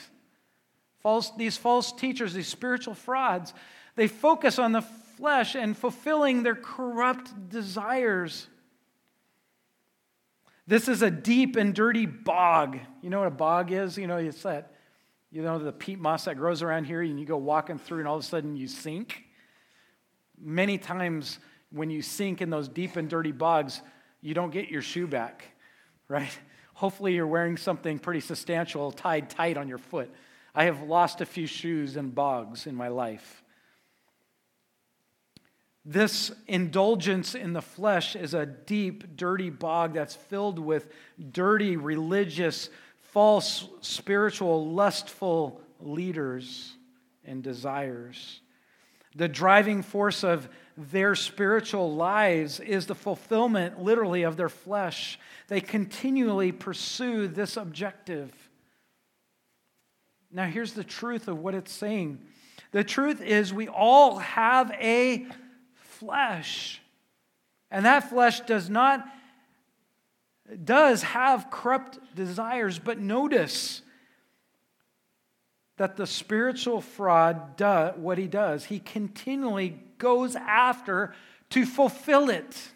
False, 1.01 1.33
these 1.37 1.57
false 1.57 1.93
teachers, 1.93 2.33
these 2.33 2.49
spiritual 2.49 2.95
frauds, 2.95 3.53
they 3.97 4.07
focus 4.07 4.59
on 4.59 4.73
the 4.73 4.81
flesh 4.81 5.55
and 5.55 5.77
fulfilling 5.77 6.43
their 6.43 6.55
corrupt 6.55 7.51
desires. 7.51 8.47
This 10.67 10.89
is 10.89 11.03
a 11.03 11.11
deep 11.11 11.57
and 11.57 11.75
dirty 11.75 12.07
bog. 12.07 12.79
You 13.03 13.11
know 13.11 13.19
what 13.19 13.29
a 13.29 13.33
bog 13.33 13.71
is? 13.71 13.99
You 13.99 14.07
know, 14.07 14.17
it's 14.17 14.43
that, 14.45 14.73
you 15.31 15.43
know, 15.43 15.59
the 15.59 15.73
peat 15.73 15.99
moss 15.99 16.25
that 16.25 16.37
grows 16.37 16.63
around 16.63 16.85
here, 16.85 17.03
and 17.03 17.21
you 17.21 17.27
go 17.27 17.37
walking 17.37 17.79
through, 17.79 17.99
and 17.99 18.09
all 18.09 18.17
of 18.17 18.23
a 18.23 18.27
sudden 18.27 18.57
you 18.57 18.67
sink. 18.67 19.25
Many 20.41 20.79
times 20.79 21.39
when 21.71 21.91
you 21.91 22.01
sink 22.01 22.41
in 22.41 22.51
those 22.51 22.69
deep 22.69 22.97
and 22.97 23.11
dirty 23.11 23.33
bogs, 23.33 23.83
you 24.23 24.33
don't 24.33 24.51
get 24.51 24.71
your 24.71 24.83
shoe 24.83 25.07
back, 25.07 25.45
right? 26.09 26.39
Hopefully, 26.73 27.15
you're 27.15 27.27
wearing 27.27 27.57
something 27.57 27.99
pretty 27.99 28.21
substantial 28.21 28.91
tied 28.91 29.29
tight 29.29 29.57
on 29.57 29.69
your 29.69 29.79
foot. 29.79 30.11
I 30.55 30.65
have 30.65 30.83
lost 30.83 31.21
a 31.21 31.27
few 31.27 31.47
shoes 31.47 31.97
in 31.97 32.11
bogs 32.11 32.67
in 32.67 32.75
my 32.75 32.89
life. 32.89 33.44
This 35.85 36.33
indulgence 36.47 37.35
in 37.35 37.53
the 37.53 37.61
flesh 37.61 38.17
is 38.17 38.33
a 38.33 38.47
deep, 38.47 39.17
dirty 39.17 39.51
bog 39.51 39.95
that's 39.95 40.15
filled 40.15 40.59
with 40.59 40.89
dirty, 41.33 41.77
religious, 41.77 42.71
false, 43.13 43.69
spiritual, 43.83 44.71
lustful 44.71 45.61
leaders 45.81 46.75
and 47.25 47.43
desires. 47.43 48.41
The 49.15 49.29
driving 49.29 49.83
force 49.83 50.25
of 50.25 50.49
their 50.77 51.15
spiritual 51.15 51.95
lives 51.95 52.61
is 52.61 52.87
the 52.87 52.95
fulfillment, 52.95 53.81
literally, 53.81 54.23
of 54.23 54.37
their 54.37 54.49
flesh. 54.49 55.19
They 55.49 55.61
continually 55.61 56.51
pursue 56.51 57.29
this 57.29 57.57
objective. 57.57 58.33
Now, 60.33 60.47
here's 60.47 60.73
the 60.73 60.83
truth 60.83 61.29
of 61.29 61.39
what 61.39 61.55
it's 61.55 61.73
saying 61.73 62.21
the 62.73 62.83
truth 62.83 63.21
is, 63.21 63.55
we 63.55 63.69
all 63.69 64.19
have 64.19 64.73
a 64.73 65.29
flesh. 66.05 66.81
And 67.71 67.87
that 67.87 68.11
flesh 68.11 68.41
does 68.41 68.69
not 68.69 69.07
does 70.63 71.03
have 71.03 71.51
corrupt 71.51 71.99
desires, 72.15 72.79
but 72.79 72.99
notice 72.99 73.81
that 75.79 75.97
the 75.97 76.07
spiritual 76.07 76.83
fraud 76.83 77.57
does 77.57 77.97
what 77.97 78.19
he 78.19 78.27
does. 78.27 78.67
He 78.67 78.79
continually 78.79 79.81
goes 79.97 80.37
after 80.37 81.15
to 81.51 81.65
fulfill 81.65 82.29
it. 82.29 82.73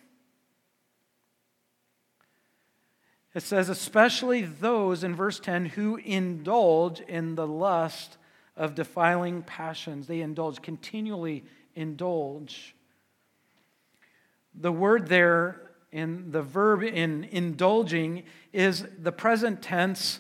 It 3.35 3.43
says, 3.43 3.69
especially 3.69 4.43
those 4.43 5.05
in 5.05 5.15
verse 5.15 5.39
10 5.39 5.67
who 5.67 5.97
indulge 5.97 7.01
in 7.01 7.35
the 7.35 7.47
lust 7.47 8.17
of 8.57 8.75
defiling 8.75 9.43
passions. 9.43 10.07
They 10.07 10.23
indulge, 10.23 10.63
continually 10.63 11.45
indulge. 11.75 12.75
The 14.61 14.73
word 14.73 15.09
there 15.09 15.61
in 15.93 16.33
the 16.33 16.43
verb 16.43 16.83
in 16.83 17.25
indulging 17.25 18.25
is 18.53 18.85
the 18.99 19.13
present 19.13 19.63
tense, 19.63 20.19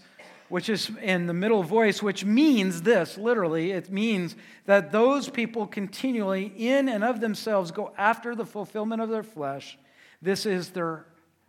which 0.48 0.68
is 0.68 0.90
in 1.02 1.26
the 1.26 1.34
middle 1.34 1.62
voice, 1.64 2.02
which 2.02 2.24
means 2.24 2.82
this 2.82 3.18
literally. 3.18 3.72
It 3.72 3.90
means 3.90 4.36
that 4.66 4.92
those 4.92 5.28
people 5.28 5.66
continually, 5.66 6.52
in 6.56 6.88
and 6.88 7.02
of 7.02 7.20
themselves, 7.20 7.72
go 7.72 7.92
after 7.98 8.34
the 8.34 8.46
fulfillment 8.46 9.02
of 9.02 9.10
their 9.10 9.24
flesh. 9.24 9.76
This 10.22 10.46
is 10.46 10.70
their 10.70 11.06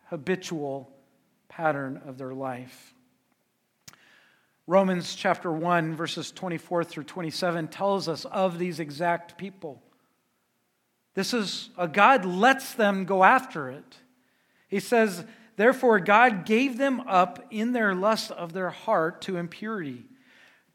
habitual 0.08 0.92
pattern 1.48 2.02
of 2.06 2.18
their 2.18 2.34
life. 2.34 2.96
Romans 4.66 5.16
chapter 5.16 5.52
1, 5.52 5.96
verses 5.96 6.32
24 6.32 6.84
through 6.84 7.04
27 7.04 7.68
tells 7.68 8.08
us 8.08 8.26
of 8.26 8.60
these 8.60 8.80
exact 8.80 9.38
people. 9.38 9.82
This 11.16 11.34
is 11.34 11.70
a 11.78 11.88
God 11.88 12.26
lets 12.26 12.74
them 12.74 13.06
go 13.06 13.24
after 13.24 13.70
it. 13.70 13.98
He 14.68 14.80
says, 14.80 15.26
Therefore, 15.56 16.00
God 16.00 16.46
gave 16.46 16.78
them 16.78 17.02
up 17.02 17.46
in 17.52 17.74
their 17.74 17.94
lust 17.94 18.32
of 18.32 18.54
their 18.54 18.70
heart 18.70 19.22
to 19.24 19.36
impurity, 19.36 20.06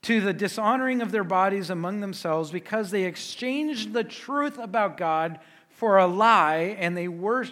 to 0.02 0.20
the 0.20 0.34
dishonoring 0.34 1.00
of 1.00 1.10
their 1.10 1.24
bodies 1.24 1.70
among 1.70 2.00
themselves, 2.00 2.50
because 2.50 2.90
they 2.90 3.04
exchanged 3.04 3.92
the 3.92 4.04
truth 4.04 4.58
about 4.58 4.98
God 4.98 5.38
for 5.70 5.96
a 5.96 6.06
lie, 6.06 6.76
and 6.78 6.96
they 6.96 7.08
wor- 7.08 7.46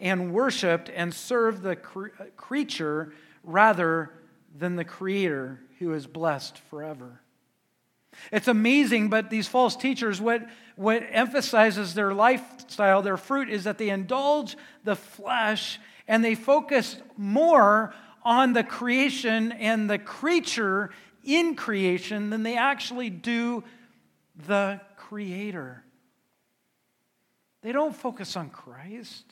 and 0.00 0.32
worshipped 0.32 0.90
and 0.94 1.12
served 1.12 1.62
the 1.62 1.76
cre- 1.76 2.08
creature 2.36 3.12
rather 3.44 4.10
than 4.56 4.76
the 4.76 4.84
Creator, 4.84 5.60
who 5.78 5.92
is 5.92 6.06
blessed 6.06 6.58
forever. 6.70 7.20
It's 8.30 8.48
amazing, 8.48 9.08
but 9.08 9.30
these 9.30 9.48
false 9.48 9.76
teachers, 9.76 10.20
what, 10.20 10.46
what 10.76 11.02
emphasizes 11.10 11.94
their 11.94 12.14
lifestyle, 12.14 13.02
their 13.02 13.16
fruit, 13.16 13.48
is 13.48 13.64
that 13.64 13.78
they 13.78 13.90
indulge 13.90 14.56
the 14.84 14.96
flesh 14.96 15.78
and 16.08 16.24
they 16.24 16.34
focus 16.34 16.96
more 17.16 17.94
on 18.22 18.52
the 18.52 18.64
creation 18.64 19.52
and 19.52 19.88
the 19.88 19.98
creature 19.98 20.90
in 21.24 21.54
creation 21.54 22.30
than 22.30 22.42
they 22.42 22.56
actually 22.56 23.10
do 23.10 23.62
the 24.46 24.80
creator. 24.96 25.84
They 27.62 27.72
don't 27.72 27.94
focus 27.94 28.36
on 28.36 28.50
Christ. 28.50 29.24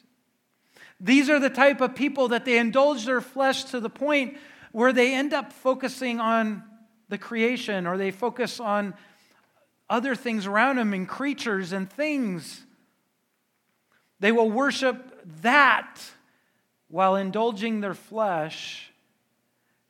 These 1.00 1.30
are 1.30 1.40
the 1.40 1.50
type 1.50 1.80
of 1.80 1.94
people 1.94 2.28
that 2.28 2.44
they 2.44 2.58
indulge 2.58 3.06
their 3.06 3.20
flesh 3.20 3.64
to 3.64 3.80
the 3.80 3.90
point 3.90 4.36
where 4.72 4.92
they 4.92 5.14
end 5.14 5.32
up 5.32 5.52
focusing 5.52 6.20
on 6.20 6.62
the 7.08 7.18
creation 7.18 7.86
or 7.86 7.96
they 7.96 8.10
focus 8.10 8.60
on 8.60 8.94
other 9.90 10.14
things 10.14 10.46
around 10.46 10.76
them 10.76 10.94
and 10.94 11.06
creatures 11.06 11.72
and 11.72 11.90
things. 11.90 12.62
They 14.20 14.32
will 14.32 14.50
worship 14.50 15.20
that 15.42 15.98
while 16.88 17.16
indulging 17.16 17.80
their 17.80 17.94
flesh. 17.94 18.90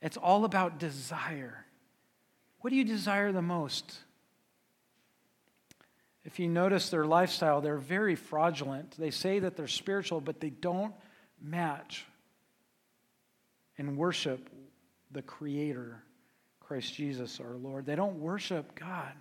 It's 0.00 0.16
all 0.16 0.44
about 0.44 0.78
desire. 0.78 1.66
What 2.60 2.70
do 2.70 2.76
you 2.76 2.84
desire 2.84 3.30
the 3.32 3.42
most? 3.42 3.98
If 6.24 6.38
you 6.38 6.48
notice 6.48 6.90
their 6.90 7.06
lifestyle, 7.06 7.60
they're 7.60 7.76
very 7.76 8.14
fraudulent. 8.14 8.94
They 8.98 9.10
say 9.10 9.38
that 9.40 9.56
they're 9.56 9.68
spiritual, 9.68 10.20
but 10.20 10.40
they 10.40 10.50
don't 10.50 10.94
match 11.40 12.06
and 13.78 13.96
worship 13.96 14.48
the 15.10 15.22
Creator, 15.22 16.02
Christ 16.60 16.94
Jesus 16.94 17.40
our 17.40 17.56
Lord. 17.56 17.86
They 17.86 17.96
don't 17.96 18.20
worship 18.20 18.74
God. 18.74 19.12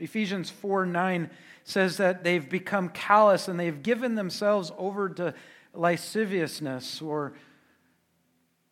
Ephesians 0.00 0.50
4 0.50 0.86
9 0.86 1.30
says 1.64 1.98
that 1.98 2.24
they've 2.24 2.48
become 2.48 2.88
callous 2.88 3.46
and 3.48 3.60
they've 3.60 3.82
given 3.82 4.14
themselves 4.14 4.72
over 4.78 5.08
to 5.08 5.34
lasciviousness 5.74 7.00
or 7.00 7.34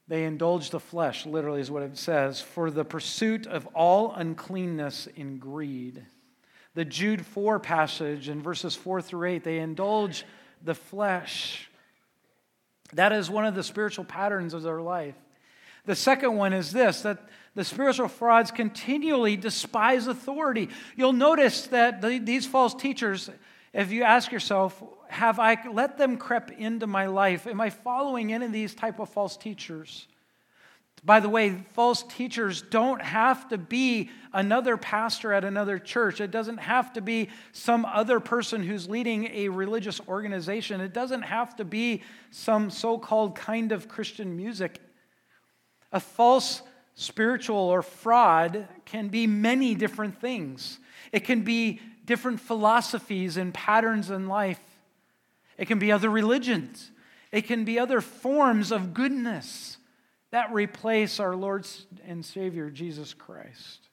they 0.08 0.24
indulge 0.24 0.70
the 0.70 0.80
flesh, 0.80 1.26
literally, 1.26 1.60
is 1.60 1.70
what 1.70 1.82
it 1.82 1.98
says, 1.98 2.40
for 2.40 2.70
the 2.70 2.84
pursuit 2.84 3.46
of 3.46 3.66
all 3.74 4.14
uncleanness 4.14 5.06
in 5.14 5.38
greed. 5.38 6.02
The 6.74 6.86
Jude 6.86 7.26
4 7.26 7.60
passage 7.60 8.30
in 8.30 8.42
verses 8.42 8.74
4 8.74 9.02
through 9.02 9.28
8, 9.28 9.44
they 9.44 9.58
indulge 9.58 10.24
the 10.64 10.74
flesh. 10.74 11.68
That 12.94 13.12
is 13.12 13.28
one 13.28 13.44
of 13.44 13.54
the 13.54 13.62
spiritual 13.62 14.04
patterns 14.04 14.54
of 14.54 14.62
their 14.62 14.80
life. 14.80 15.14
The 15.84 15.94
second 15.94 16.36
one 16.36 16.54
is 16.54 16.72
this 16.72 17.02
that 17.02 17.18
the 17.58 17.64
spiritual 17.64 18.06
frauds 18.06 18.52
continually 18.52 19.36
despise 19.36 20.06
authority. 20.06 20.68
You'll 20.94 21.12
notice 21.12 21.66
that 21.66 22.00
the, 22.00 22.20
these 22.20 22.46
false 22.46 22.72
teachers, 22.72 23.28
if 23.72 23.90
you 23.90 24.04
ask 24.04 24.30
yourself, 24.30 24.80
have 25.08 25.40
I 25.40 25.58
let 25.68 25.98
them 25.98 26.18
creep 26.18 26.52
into 26.52 26.86
my 26.86 27.06
life? 27.06 27.48
Am 27.48 27.60
I 27.60 27.70
following 27.70 28.32
any 28.32 28.46
of 28.46 28.52
these 28.52 28.76
type 28.76 29.00
of 29.00 29.08
false 29.08 29.36
teachers? 29.36 30.06
By 31.02 31.18
the 31.18 31.28
way, 31.28 31.64
false 31.72 32.04
teachers 32.04 32.62
don't 32.62 33.02
have 33.02 33.48
to 33.48 33.58
be 33.58 34.10
another 34.32 34.76
pastor 34.76 35.32
at 35.32 35.44
another 35.44 35.80
church. 35.80 36.20
It 36.20 36.30
doesn't 36.30 36.58
have 36.58 36.92
to 36.92 37.00
be 37.00 37.28
some 37.50 37.84
other 37.84 38.20
person 38.20 38.62
who's 38.62 38.88
leading 38.88 39.32
a 39.32 39.48
religious 39.48 40.00
organization. 40.06 40.80
It 40.80 40.92
doesn't 40.92 41.22
have 41.22 41.56
to 41.56 41.64
be 41.64 42.04
some 42.30 42.70
so 42.70 42.98
called 42.98 43.34
kind 43.34 43.72
of 43.72 43.88
Christian 43.88 44.36
music. 44.36 44.80
A 45.90 45.98
false 45.98 46.62
spiritual 46.98 47.56
or 47.56 47.80
fraud 47.80 48.66
can 48.84 49.06
be 49.06 49.24
many 49.24 49.76
different 49.76 50.20
things, 50.20 50.80
it 51.12 51.20
can 51.20 51.42
be 51.42 51.80
different 52.04 52.40
philosophies 52.40 53.36
and 53.36 53.54
patterns 53.54 54.10
in 54.10 54.26
life. 54.26 54.60
It 55.56 55.66
can 55.66 55.78
be 55.78 55.92
other 55.92 56.10
religions. 56.10 56.90
It 57.30 57.42
can 57.42 57.64
be 57.64 57.78
other 57.78 58.00
forms 58.00 58.72
of 58.72 58.94
goodness 58.94 59.76
that 60.30 60.52
replace 60.52 61.20
our 61.20 61.36
Lord 61.36 61.66
and 62.06 62.24
Savior, 62.24 62.70
Jesus 62.70 63.14
Christ. 63.14 63.88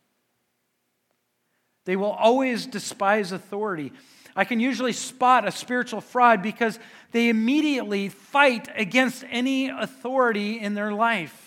They 1.86 1.96
will 1.96 2.12
always 2.12 2.66
despise 2.66 3.32
authority. 3.32 3.92
I 4.36 4.46
can 4.46 4.60
usually 4.60 4.94
spot 4.94 5.48
a 5.48 5.52
spiritual 5.52 6.02
fraud 6.02 6.42
because 6.42 6.80
they 7.12 7.30
immediately 7.30 8.10
fight 8.10 8.68
against 8.76 9.24
any 9.30 9.70
authority 9.70 10.60
in 10.60 10.74
their 10.74 10.92
life. 10.92 11.45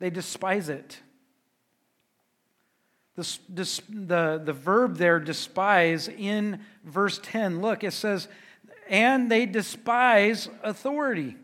They 0.00 0.10
despise 0.10 0.68
it. 0.68 0.98
The, 3.16 3.38
the, 3.88 4.42
the 4.42 4.52
verb 4.52 4.96
there, 4.96 5.20
despise, 5.20 6.08
in 6.08 6.60
verse 6.84 7.20
10, 7.22 7.60
look, 7.60 7.84
it 7.84 7.92
says, 7.92 8.28
and 8.88 9.30
they 9.30 9.44
despise 9.46 10.48
authority. 10.62 11.36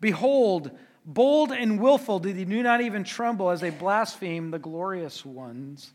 Behold, 0.00 0.72
bold 1.04 1.52
and 1.52 1.80
willful 1.80 2.18
they 2.18 2.32
do 2.32 2.62
not 2.62 2.80
even 2.80 3.04
tremble 3.04 3.50
as 3.50 3.60
they 3.60 3.70
blaspheme 3.70 4.50
the 4.50 4.58
glorious 4.58 5.24
ones. 5.24 5.92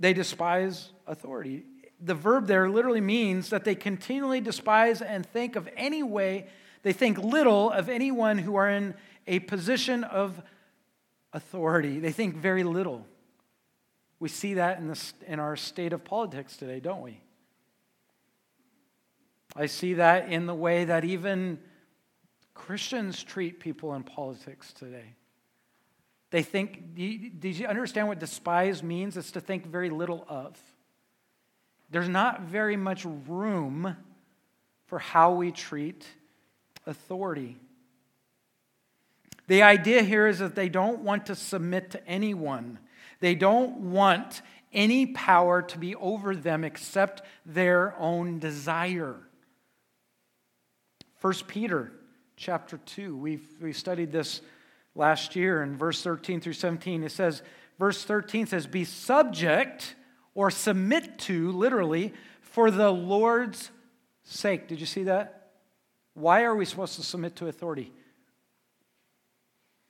They 0.00 0.12
despise 0.12 0.90
authority. 1.06 1.64
The 2.00 2.14
verb 2.14 2.46
there 2.46 2.68
literally 2.68 3.00
means 3.00 3.50
that 3.50 3.64
they 3.64 3.74
continually 3.74 4.40
despise 4.40 5.02
and 5.02 5.24
think 5.24 5.56
of 5.56 5.68
any 5.76 6.02
way, 6.02 6.46
they 6.82 6.92
think 6.92 7.18
little 7.18 7.70
of 7.70 7.88
anyone 7.88 8.38
who 8.38 8.56
are 8.56 8.70
in 8.70 8.94
a 9.28 9.38
position 9.40 10.02
of 10.02 10.42
authority. 11.32 12.00
They 12.00 12.12
think 12.12 12.34
very 12.34 12.64
little. 12.64 13.06
We 14.18 14.28
see 14.28 14.54
that 14.54 14.78
in, 14.78 14.88
the, 14.88 15.12
in 15.26 15.38
our 15.38 15.54
state 15.54 15.92
of 15.92 16.04
politics 16.04 16.56
today, 16.56 16.80
don't 16.80 17.02
we? 17.02 17.20
I 19.54 19.66
see 19.66 19.94
that 19.94 20.30
in 20.30 20.46
the 20.46 20.54
way 20.54 20.86
that 20.86 21.04
even 21.04 21.60
Christians 22.54 23.22
treat 23.22 23.60
people 23.60 23.94
in 23.94 24.02
politics 24.02 24.72
today. 24.72 25.14
They 26.30 26.42
think, 26.42 26.94
did 26.94 27.56
you 27.56 27.66
understand 27.66 28.08
what 28.08 28.18
despise 28.18 28.82
means? 28.82 29.16
It's 29.16 29.30
to 29.32 29.40
think 29.40 29.66
very 29.66 29.90
little 29.90 30.26
of. 30.28 30.58
There's 31.90 32.08
not 32.08 32.42
very 32.42 32.76
much 32.76 33.04
room 33.04 33.96
for 34.86 34.98
how 34.98 35.32
we 35.32 35.52
treat 35.52 36.06
authority. 36.86 37.56
The 39.48 39.62
idea 39.62 40.02
here 40.02 40.26
is 40.26 40.38
that 40.38 40.54
they 40.54 40.68
don't 40.68 41.00
want 41.00 41.26
to 41.26 41.34
submit 41.34 41.90
to 41.90 42.06
anyone. 42.06 42.78
They 43.20 43.34
don't 43.34 43.78
want 43.90 44.42
any 44.72 45.06
power 45.06 45.62
to 45.62 45.78
be 45.78 45.94
over 45.96 46.36
them 46.36 46.64
except 46.64 47.22
their 47.46 47.94
own 47.98 48.38
desire. 48.38 49.16
1 51.22 51.34
Peter 51.48 51.92
chapter 52.36 52.76
2, 52.76 53.16
we've, 53.16 53.48
we 53.60 53.72
studied 53.72 54.12
this 54.12 54.42
last 54.94 55.34
year 55.34 55.62
in 55.62 55.76
verse 55.76 56.02
13 56.02 56.40
through 56.40 56.52
17. 56.52 57.02
It 57.02 57.10
says, 57.10 57.42
verse 57.78 58.04
13 58.04 58.46
says, 58.46 58.66
Be 58.66 58.84
subject 58.84 59.94
or 60.34 60.50
submit 60.50 61.18
to, 61.20 61.52
literally, 61.52 62.12
for 62.42 62.70
the 62.70 62.90
Lord's 62.90 63.70
sake. 64.24 64.68
Did 64.68 64.78
you 64.78 64.86
see 64.86 65.04
that? 65.04 65.52
Why 66.12 66.42
are 66.42 66.54
we 66.54 66.66
supposed 66.66 66.96
to 66.96 67.02
submit 67.02 67.36
to 67.36 67.48
authority? 67.48 67.92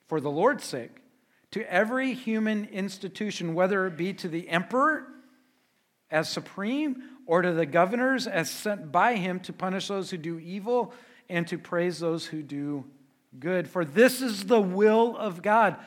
For 0.09 0.19
the 0.19 0.31
Lord's 0.31 0.65
sake 0.65 1.03
to 1.51 1.71
every 1.71 2.13
human 2.13 2.65
institution, 2.65 3.53
whether 3.53 3.85
it 3.85 3.95
be 3.95 4.11
to 4.13 4.27
the 4.27 4.49
emperor 4.49 5.07
as 6.11 6.27
supreme 6.27 7.03
or 7.27 7.43
to 7.43 7.53
the 7.53 7.65
governors 7.65 8.25
as 8.25 8.49
sent 8.49 8.91
by 8.91 9.15
him 9.15 9.39
to 9.41 9.53
punish 9.53 9.87
those 9.87 10.09
who 10.09 10.17
do 10.17 10.39
evil 10.39 10.93
and 11.29 11.47
to 11.47 11.59
praise 11.59 11.99
those 11.99 12.25
who 12.25 12.41
do 12.41 12.83
good. 13.39 13.67
For 13.67 13.85
this 13.85 14.21
is 14.21 14.45
the 14.45 14.59
will 14.59 15.15
of 15.15 15.43
God. 15.43 15.77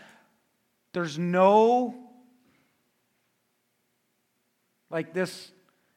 There's 0.92 1.18
no, 1.18 1.96
like, 4.88 5.12
this 5.12 5.50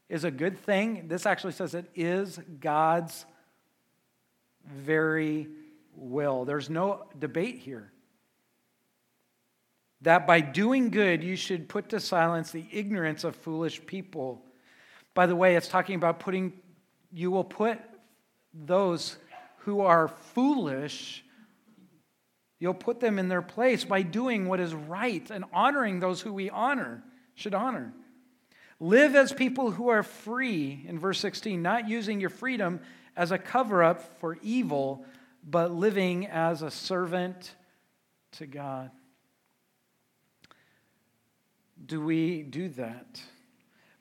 is 0.10 0.24
a 0.24 0.32
good 0.32 0.58
thing. 0.58 1.08
This 1.08 1.28
actually 1.28 1.54
says 1.54 1.76
it 1.76 1.92
is 1.94 2.40
God's 2.60 3.26
very 4.66 5.48
will. 5.96 6.46
There's 6.46 6.72
no 6.72 7.04
debate 7.20 7.60
here 7.60 7.92
that 10.06 10.28
by 10.28 10.40
doing 10.40 10.92
good 10.92 11.24
you 11.24 11.36
should 11.36 11.68
put 11.68 11.90
to 11.90 12.00
silence 12.00 12.52
the 12.52 12.66
ignorance 12.72 13.24
of 13.24 13.36
foolish 13.36 13.84
people. 13.86 14.44
By 15.16 15.26
the 15.26 15.36
way, 15.36 15.56
it's 15.56 15.68
talking 15.68 15.96
about 15.96 16.20
putting, 16.20 16.54
you 17.12 17.32
will 17.32 17.44
put 17.44 17.80
those 18.54 19.18
who 19.60 19.82
are 19.82 20.08
foolish, 20.08 21.26
you'll 22.60 22.76
put 22.76 23.00
them 23.00 23.18
in 23.18 23.30
their 23.30 23.42
place 23.42 23.84
by 23.84 24.04
doing 24.04 24.48
what 24.48 24.60
is 24.60 24.76
right 24.76 25.28
and 25.32 25.44
honoring 25.52 26.00
those 26.00 26.22
who 26.22 26.32
we 26.32 26.52
honor, 26.52 27.04
should 27.34 27.56
honor. 27.56 27.92
Live 28.80 29.16
as 29.16 29.34
people 29.34 29.72
who 29.72 29.88
are 29.88 30.04
free, 30.04 30.86
in 30.88 31.00
verse 31.00 31.20
16, 31.20 31.60
not 31.60 31.90
using 31.90 32.22
your 32.22 32.30
freedom 32.30 32.80
as 33.18 33.32
a 33.32 33.40
cover 33.40 33.84
up 33.84 34.20
for 34.20 34.38
evil, 34.44 35.04
but 35.44 35.72
living 35.72 36.28
as 36.28 36.62
a 36.62 36.70
servant 36.70 37.56
to 38.34 38.46
God. 38.46 38.92
Do 41.84 42.02
we 42.02 42.44
do 42.44 42.70
that? 42.70 43.22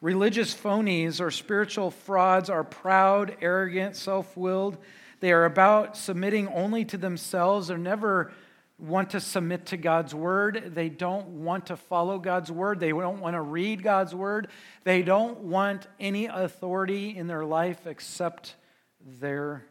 Religious 0.00 0.54
phonies 0.54 1.20
or 1.20 1.30
spiritual 1.30 1.90
frauds 1.90 2.50
are 2.50 2.64
proud, 2.64 3.36
arrogant, 3.40 3.96
self 3.96 4.36
willed. 4.36 4.76
They 5.20 5.32
are 5.32 5.46
about 5.46 5.96
submitting 5.96 6.48
only 6.48 6.84
to 6.86 6.98
themselves. 6.98 7.68
They're 7.68 7.78
never 7.78 8.32
want 8.78 9.10
to 9.10 9.20
submit 9.20 9.66
to 9.66 9.76
God's 9.76 10.14
word. 10.14 10.72
They 10.74 10.88
don't 10.88 11.26
want 11.44 11.66
to 11.66 11.76
follow 11.76 12.18
God's 12.18 12.50
word. 12.50 12.80
They 12.80 12.90
don't 12.90 13.20
want 13.20 13.34
to 13.34 13.40
read 13.40 13.82
God's 13.82 14.14
word. 14.14 14.48
They 14.82 15.02
don't 15.02 15.40
want 15.40 15.86
any 16.00 16.26
authority 16.26 17.16
in 17.16 17.26
their 17.26 17.44
life 17.44 17.86
except 17.86 18.56
their 19.00 19.64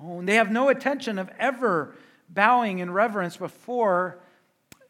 own. 0.00 0.26
They 0.26 0.36
have 0.36 0.50
no 0.50 0.68
intention 0.68 1.18
of 1.18 1.30
ever 1.38 1.94
bowing 2.28 2.78
in 2.78 2.90
reverence 2.92 3.36
before 3.36 4.20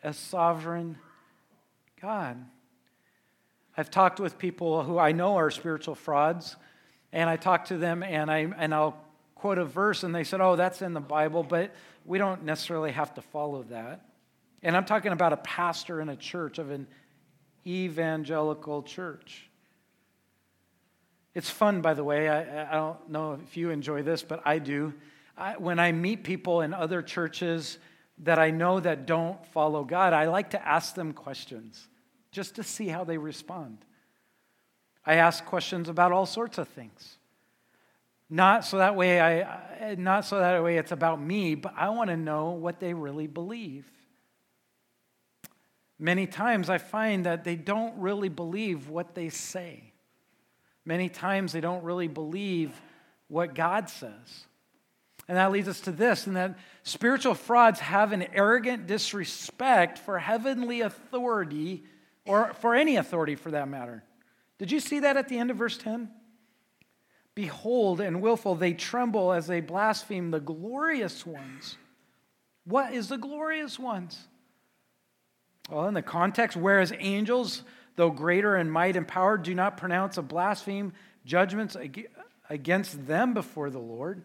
a 0.03 0.13
sovereign 0.13 0.99
God. 2.01 2.45
I've 3.77 3.91
talked 3.91 4.21
with 4.21 4.39
people 4.39 4.83
who 4.83 4.99
I 4.99 5.13
know 5.13 5.37
are 5.37 5.51
spiritual 5.51 5.95
frauds, 5.95 6.57
and 7.13 7.29
I 7.29 7.37
talk 7.37 7.67
to 7.67 7.79
them 7.79 8.03
and, 8.03 8.31
I, 8.31 8.53
and 8.57 8.75
I'll 8.75 9.03
quote 9.35 9.59
a 9.59 9.65
verse, 9.65 10.03
and 10.03 10.15
they 10.15 10.25
said, 10.25 10.41
Oh, 10.41 10.57
that's 10.57 10.83
in 10.83 10.93
the 10.95 11.01
Bible, 11.01 11.43
but 11.43 11.75
we 12.05 12.19
don't 12.19 12.45
necessarily 12.45 12.93
have 12.93 13.15
to 13.15 13.23
follow 13.23 13.63
that. 13.65 14.05
And 14.63 14.77
I'm 14.77 14.85
talking 14.85 15.13
about 15.13 15.33
a 15.33 15.39
pastor 15.39 16.01
in 16.01 16.09
a 16.09 16.17
church, 16.17 16.59
of 16.59 16.71
an 16.71 16.87
evangelical 17.67 18.83
church. 18.83 19.49
It's 21.35 21.51
fun, 21.51 21.81
by 21.81 21.95
the 21.95 22.05
way. 22.05 22.29
I, 22.29 22.71
I 22.71 22.75
don't 22.75 23.09
know 23.09 23.39
if 23.43 23.57
you 23.57 23.71
enjoy 23.71 24.03
this, 24.03 24.23
but 24.23 24.43
I 24.45 24.59
do. 24.59 24.93
I, 25.37 25.57
when 25.57 25.79
I 25.79 25.93
meet 25.93 26.25
people 26.25 26.61
in 26.61 26.75
other 26.75 27.01
churches 27.01 27.79
that 28.19 28.39
I 28.39 28.51
know 28.51 28.79
that 28.81 29.07
don't 29.07 29.45
follow 29.47 29.83
God, 29.83 30.13
I 30.13 30.27
like 30.27 30.51
to 30.51 30.69
ask 30.69 30.95
them 30.95 31.13
questions 31.13 31.89
just 32.33 32.57
to 32.57 32.63
see 32.63 32.89
how 32.89 33.05
they 33.05 33.19
respond. 33.19 33.79
I 35.07 35.15
ask 35.15 35.45
questions 35.45 35.89
about 35.89 36.13
all 36.13 36.27
sorts 36.27 36.59
of 36.59 36.69
things. 36.69 37.19
Not 38.29 38.65
so 38.65 38.79
that 38.79 38.97
way 38.97 39.21
I 39.21 39.95
not 39.97 40.25
so 40.25 40.39
that 40.39 40.63
way 40.63 40.79
it's 40.79 40.93
about 40.93 41.21
me, 41.21 41.55
but 41.55 41.75
I 41.77 41.91
want 41.91 42.09
to 42.09 42.17
know 42.17 42.51
what 42.51 42.81
they 42.81 42.95
really 42.95 43.27
believe. 43.27 43.85
Many 45.99 46.27
times 46.27 46.71
I 46.71 46.79
find 46.79 47.27
that 47.27 47.45
they 47.45 47.57
don't 47.57 47.99
really 47.99 48.31
believe 48.31 48.89
what 48.89 49.15
they 49.15 49.29
say. 49.29 49.93
Many 50.85 51.09
times 51.09 51.53
they 51.53 51.61
don't 51.61 51.85
really 51.85 52.09
believe 52.09 52.81
what 53.29 53.55
God 53.55 53.89
says. 53.89 54.47
And 55.29 55.37
that 55.37 55.53
leads 55.53 55.69
us 55.69 55.81
to 55.83 55.93
this, 55.93 56.27
and 56.27 56.37
that 56.37 56.59
spiritual 56.83 57.35
frauds 57.35 57.79
have 57.79 58.13
an 58.13 58.27
arrogant 58.35 58.89
disrespect 58.89 59.99
for 59.99 60.19
heavenly 60.19 60.81
authority, 60.81 61.85
or 62.25 62.53
for 62.55 62.75
any 62.75 62.97
authority 62.97 63.35
for 63.35 63.51
that 63.51 63.69
matter. 63.69 64.05
Did 64.59 64.71
you 64.71 64.81
see 64.81 65.01
that 65.01 65.17
at 65.17 65.29
the 65.29 65.39
end 65.39 65.51
of 65.51 65.57
verse 65.57 65.77
10? 65.79 66.11
Behold, 67.35 68.01
and 68.01 68.21
willful, 68.21 68.55
they 68.55 68.75
tremble 68.75 69.33
as 69.33 69.47
they 69.47 69.61
blaspheme 69.61 70.31
the 70.31 70.41
glorious 70.41 71.25
ones. 71.25 71.79
What 72.65 72.93
is 72.93 73.09
the 73.09 73.17
glorious 73.17 73.79
ones? 73.79 74.29
Well, 75.71 75.89
in 75.89 75.95
the 75.95 76.03
context, 76.03 76.57
whereas 76.57 76.93
angels, 76.99 77.63
though 77.97 78.11
greater 78.11 78.57
in 78.57 78.71
might 78.71 78.97
and 78.97 79.09
power, 79.09 79.39
do 79.39 79.55
not 79.55 79.77
pronounce 79.77 80.19
a 80.19 80.23
blaspheme 80.23 80.93
judgments 81.25 81.77
against 82.51 83.07
them 83.07 83.33
before 83.33 83.71
the 83.71 83.79
Lord. 83.79 84.23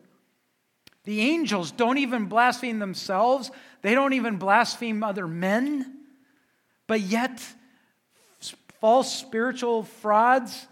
The 1.06 1.22
angels 1.22 1.72
don't 1.72 2.00
even 2.00 2.26
blaspheme 2.26 2.80
themselves, 2.80 3.50
they 3.82 3.94
don't 3.94 4.14
even 4.14 4.38
blaspheme 4.38 5.04
other 5.04 5.28
men, 5.28 6.00
but 6.86 7.00
yet, 7.00 7.42
false 8.80 9.13
spiritual 9.13 9.84
frauds, 9.84 10.68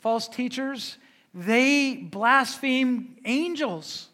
false 0.00 0.28
teachers, 0.28 0.98
they 1.34 1.96
blaspheme 1.96 3.16
angels. 3.24 4.08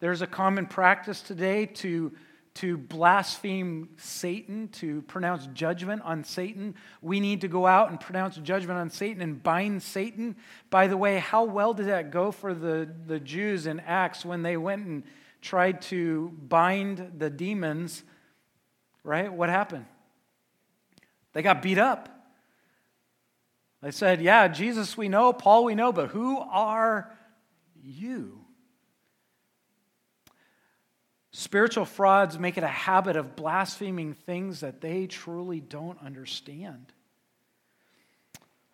There's 0.00 0.22
a 0.22 0.26
common 0.26 0.66
practice 0.66 1.20
today 1.20 1.66
to, 1.66 2.12
to 2.54 2.76
blaspheme 2.76 3.90
Satan, 3.96 4.68
to 4.68 5.02
pronounce 5.02 5.46
judgment 5.54 6.02
on 6.02 6.24
Satan. 6.24 6.74
We 7.00 7.20
need 7.20 7.40
to 7.42 7.48
go 7.48 7.66
out 7.66 7.90
and 7.90 8.00
pronounce 8.00 8.36
judgment 8.36 8.78
on 8.78 8.90
Satan 8.90 9.22
and 9.22 9.42
bind 9.42 9.82
Satan. 9.82 10.36
By 10.70 10.86
the 10.86 10.96
way, 10.96 11.18
how 11.18 11.44
well 11.44 11.74
did 11.74 11.86
that 11.86 12.10
go 12.10 12.30
for 12.32 12.54
the, 12.54 12.88
the 13.06 13.20
Jews 13.20 13.66
in 13.66 13.80
Acts 13.80 14.24
when 14.24 14.42
they 14.42 14.56
went 14.56 14.86
and 14.86 15.04
tried 15.40 15.82
to 15.82 16.32
bind 16.48 17.12
the 17.18 17.30
demons? 17.30 18.02
Right? 19.02 19.32
What 19.32 19.48
happened? 19.48 19.86
They 21.34 21.42
got 21.42 21.60
beat 21.60 21.78
up. 21.78 22.08
They 23.82 23.90
said, 23.90 24.22
Yeah, 24.22 24.48
Jesus 24.48 24.96
we 24.96 25.08
know, 25.08 25.34
Paul 25.34 25.64
we 25.64 25.74
know, 25.74 25.92
but 25.92 26.08
who 26.08 26.38
are 26.38 27.12
you? 27.82 28.40
Spiritual 31.32 31.84
frauds 31.84 32.38
make 32.38 32.56
it 32.56 32.64
a 32.64 32.68
habit 32.68 33.16
of 33.16 33.36
blaspheming 33.36 34.14
things 34.14 34.60
that 34.60 34.80
they 34.80 35.06
truly 35.06 35.60
don't 35.60 36.00
understand. 36.00 36.86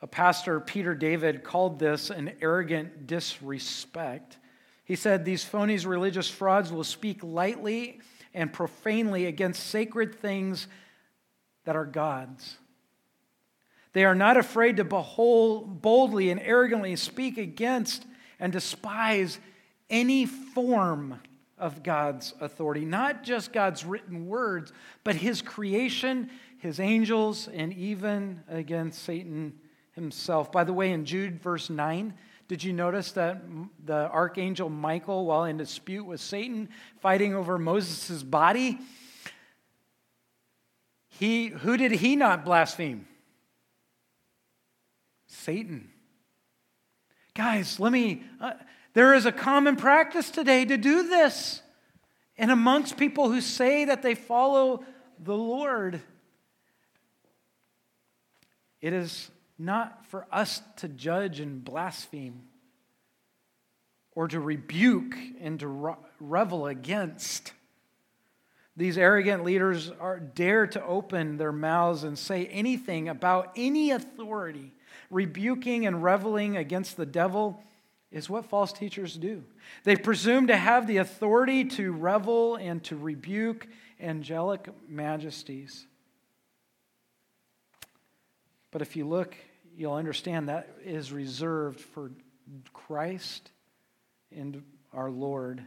A 0.03 0.07
pastor, 0.07 0.61
Peter 0.61 0.95
David, 0.95 1.43
called 1.43 1.79
this 1.79 2.11
an 2.11 2.33
arrogant 2.41 3.07
disrespect. 3.07 4.37
He 4.85 4.95
said, 4.95 5.25
These 5.25 5.43
phony 5.43 5.79
religious 5.79 6.29
frauds 6.29 6.71
will 6.71 6.85
speak 6.85 7.23
lightly 7.23 8.01
and 8.35 8.53
profanely 8.53 9.27
against 9.27 9.67
sacred 9.67 10.15
things 10.15 10.69
that 11.65 11.77
are 11.77 11.85
God's. 11.85 12.57
They 13.93 14.05
are 14.05 14.15
not 14.15 14.37
afraid 14.37 14.77
to 14.77 14.85
behold, 14.85 15.83
boldly 15.83 16.31
and 16.31 16.41
arrogantly 16.41 16.95
speak 16.97 17.39
against 17.39 18.07
and 18.39 18.53
despise 18.53 19.39
any 19.89 20.27
form 20.27 21.21
of 21.59 21.83
God's 21.83 22.33
authority, 22.41 22.85
not 22.85 23.23
just 23.23 23.53
God's 23.53 23.85
written 23.85 24.27
words, 24.27 24.73
but 25.05 25.17
his 25.17 25.43
creation, 25.43 26.31
his 26.59 26.81
angels, 26.81 27.49
and 27.49 27.73
even 27.75 28.43
against 28.49 29.03
Satan 29.03 29.53
himself. 29.93 30.51
By 30.51 30.65
the 30.65 30.73
way, 30.73 30.93
in 30.93 31.05
Jude 31.05 31.41
verse 31.41 31.69
9, 31.69 32.15
did 32.49 32.65
you 32.65 32.73
notice 32.73 33.13
that 33.13 33.43
the 33.85 34.09
archangel 34.09 34.69
Michael, 34.71 35.27
while 35.27 35.45
in 35.45 35.57
dispute 35.57 36.05
with 36.05 36.21
Satan, 36.21 36.69
fighting 37.01 37.35
over 37.35 37.59
Moses' 37.59 38.23
body, 38.23 38.79
he, 41.21 41.49
who 41.49 41.77
did 41.77 41.93
he 41.93 42.17
not 42.17 42.47
blaspheme? 42.47 43.07
Satan. 45.27 45.91
Guys, 47.35 47.79
let 47.79 47.93
me, 47.93 48.23
uh, 48.41 48.53
there 48.95 49.13
is 49.13 49.27
a 49.27 49.33
common 49.33 49.77
practice 49.77 50.31
today 50.31 50.65
to 50.65 50.79
do 50.79 51.09
this. 51.09 51.61
And 52.39 52.51
amongst 52.51 52.97
people 52.97 53.31
who 53.31 53.43
say 53.43 53.85
that 53.85 54.01
they 54.01 54.15
follow 54.15 54.83
the 55.23 55.37
Lord, 55.37 56.01
it 58.81 58.95
is 58.95 59.31
not 59.59 60.07
for 60.07 60.27
us 60.33 60.63
to 60.77 60.89
judge 60.89 61.39
and 61.39 61.63
blaspheme 61.63 62.45
or 64.13 64.27
to 64.29 64.41
rebuke 64.41 65.17
and 65.39 65.61
to 65.61 65.97
revel 66.19 66.67
against. 66.67 67.53
These 68.77 68.99
arrogant 68.99 69.45
leaders 69.45 69.91
are, 70.01 70.19
dare 70.19 70.67
to 70.69 70.85
open 70.85 71.37
their 71.37 71.53
mouths 71.53 72.05
and 72.05 72.19
say 72.19 72.47
anything 72.47 73.09
about 73.09 73.53
any 73.57 73.91
authority 73.91 74.73
rebuking 75.11 75.87
and 75.87 76.03
reveling 76.03 76.57
against 76.57 76.97
the 76.97 77.07
devil 77.07 77.63
is 78.11 78.29
what 78.29 78.47
false 78.47 78.73
teachers 78.73 79.17
do. 79.17 79.45
They 79.85 79.97
presume 79.97 80.49
to 80.49 80.57
have 80.57 80.87
the 80.87 80.99
authority 80.99 81.65
to 81.65 81.93
revel 81.93 82.57
and 82.57 82.83
to 82.85 82.97
rebuke 82.97 83.69
angelic 84.01 84.69
majesties. 84.89 85.87
But 88.71 88.83
if 88.83 88.97
you 88.97 89.07
look, 89.07 89.37
you'll 89.77 89.95
understand 89.95 90.49
that 90.49 90.69
is 90.85 91.13
reserved 91.13 91.81
for 91.81 92.11
Christ 92.73 93.51
and 94.35 94.63
our 94.93 95.11
Lord. 95.11 95.65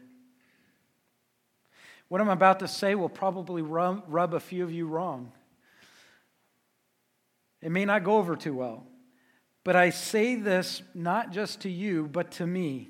What 2.14 2.22
I'm 2.22 2.30
about 2.30 2.60
to 2.60 2.68
say 2.68 2.94
will 2.94 3.10
probably 3.10 3.64
rub, 3.64 4.04
rub 4.08 4.36
a 4.36 4.40
few 4.40 4.64
of 4.64 4.72
you 4.72 4.86
wrong. 4.86 5.32
It 7.60 7.72
may 7.72 7.86
not 7.86 8.04
go 8.04 8.18
over 8.18 8.36
too 8.36 8.54
well. 8.54 8.86
But 9.64 9.76
I 9.76 9.90
say 9.90 10.36
this 10.36 10.84
not 10.94 11.32
just 11.32 11.62
to 11.62 11.72
you, 11.72 12.08
but 12.08 12.30
to 12.34 12.46
me. 12.46 12.90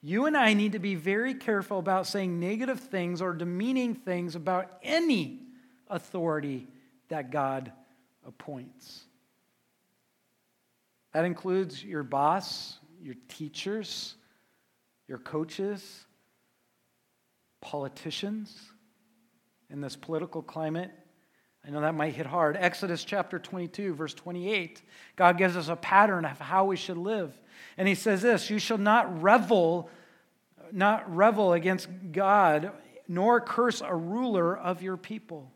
You 0.00 0.26
and 0.26 0.36
I 0.36 0.54
need 0.54 0.70
to 0.70 0.78
be 0.78 0.94
very 0.94 1.34
careful 1.34 1.80
about 1.80 2.06
saying 2.06 2.38
negative 2.38 2.78
things 2.78 3.20
or 3.20 3.34
demeaning 3.34 3.96
things 3.96 4.36
about 4.36 4.70
any 4.84 5.40
authority 5.88 6.68
that 7.08 7.32
God 7.32 7.72
appoints. 8.24 9.02
That 11.12 11.24
includes 11.24 11.82
your 11.82 12.04
boss, 12.04 12.78
your 13.00 13.16
teachers, 13.26 14.14
your 15.08 15.18
coaches, 15.18 16.06
politicians 17.62 18.54
in 19.70 19.80
this 19.80 19.96
political 19.96 20.42
climate, 20.42 20.90
I 21.66 21.70
know 21.70 21.80
that 21.80 21.94
might 21.94 22.14
hit 22.14 22.26
hard. 22.26 22.56
Exodus 22.58 23.04
chapter 23.04 23.38
22, 23.38 23.94
verse 23.94 24.12
28. 24.14 24.82
God 25.16 25.38
gives 25.38 25.56
us 25.56 25.68
a 25.68 25.76
pattern 25.76 26.24
of 26.24 26.38
how 26.38 26.64
we 26.64 26.76
should 26.76 26.98
live. 26.98 27.32
And 27.78 27.86
he 27.86 27.94
says 27.94 28.20
this 28.20 28.50
You 28.50 28.58
shall 28.58 28.78
not 28.78 29.22
revel, 29.22 29.88
not 30.72 31.14
revel 31.14 31.52
against 31.52 31.88
God, 32.10 32.72
nor 33.06 33.40
curse 33.40 33.80
a 33.80 33.94
ruler 33.94 34.56
of 34.56 34.82
your 34.82 34.96
people. 34.96 35.50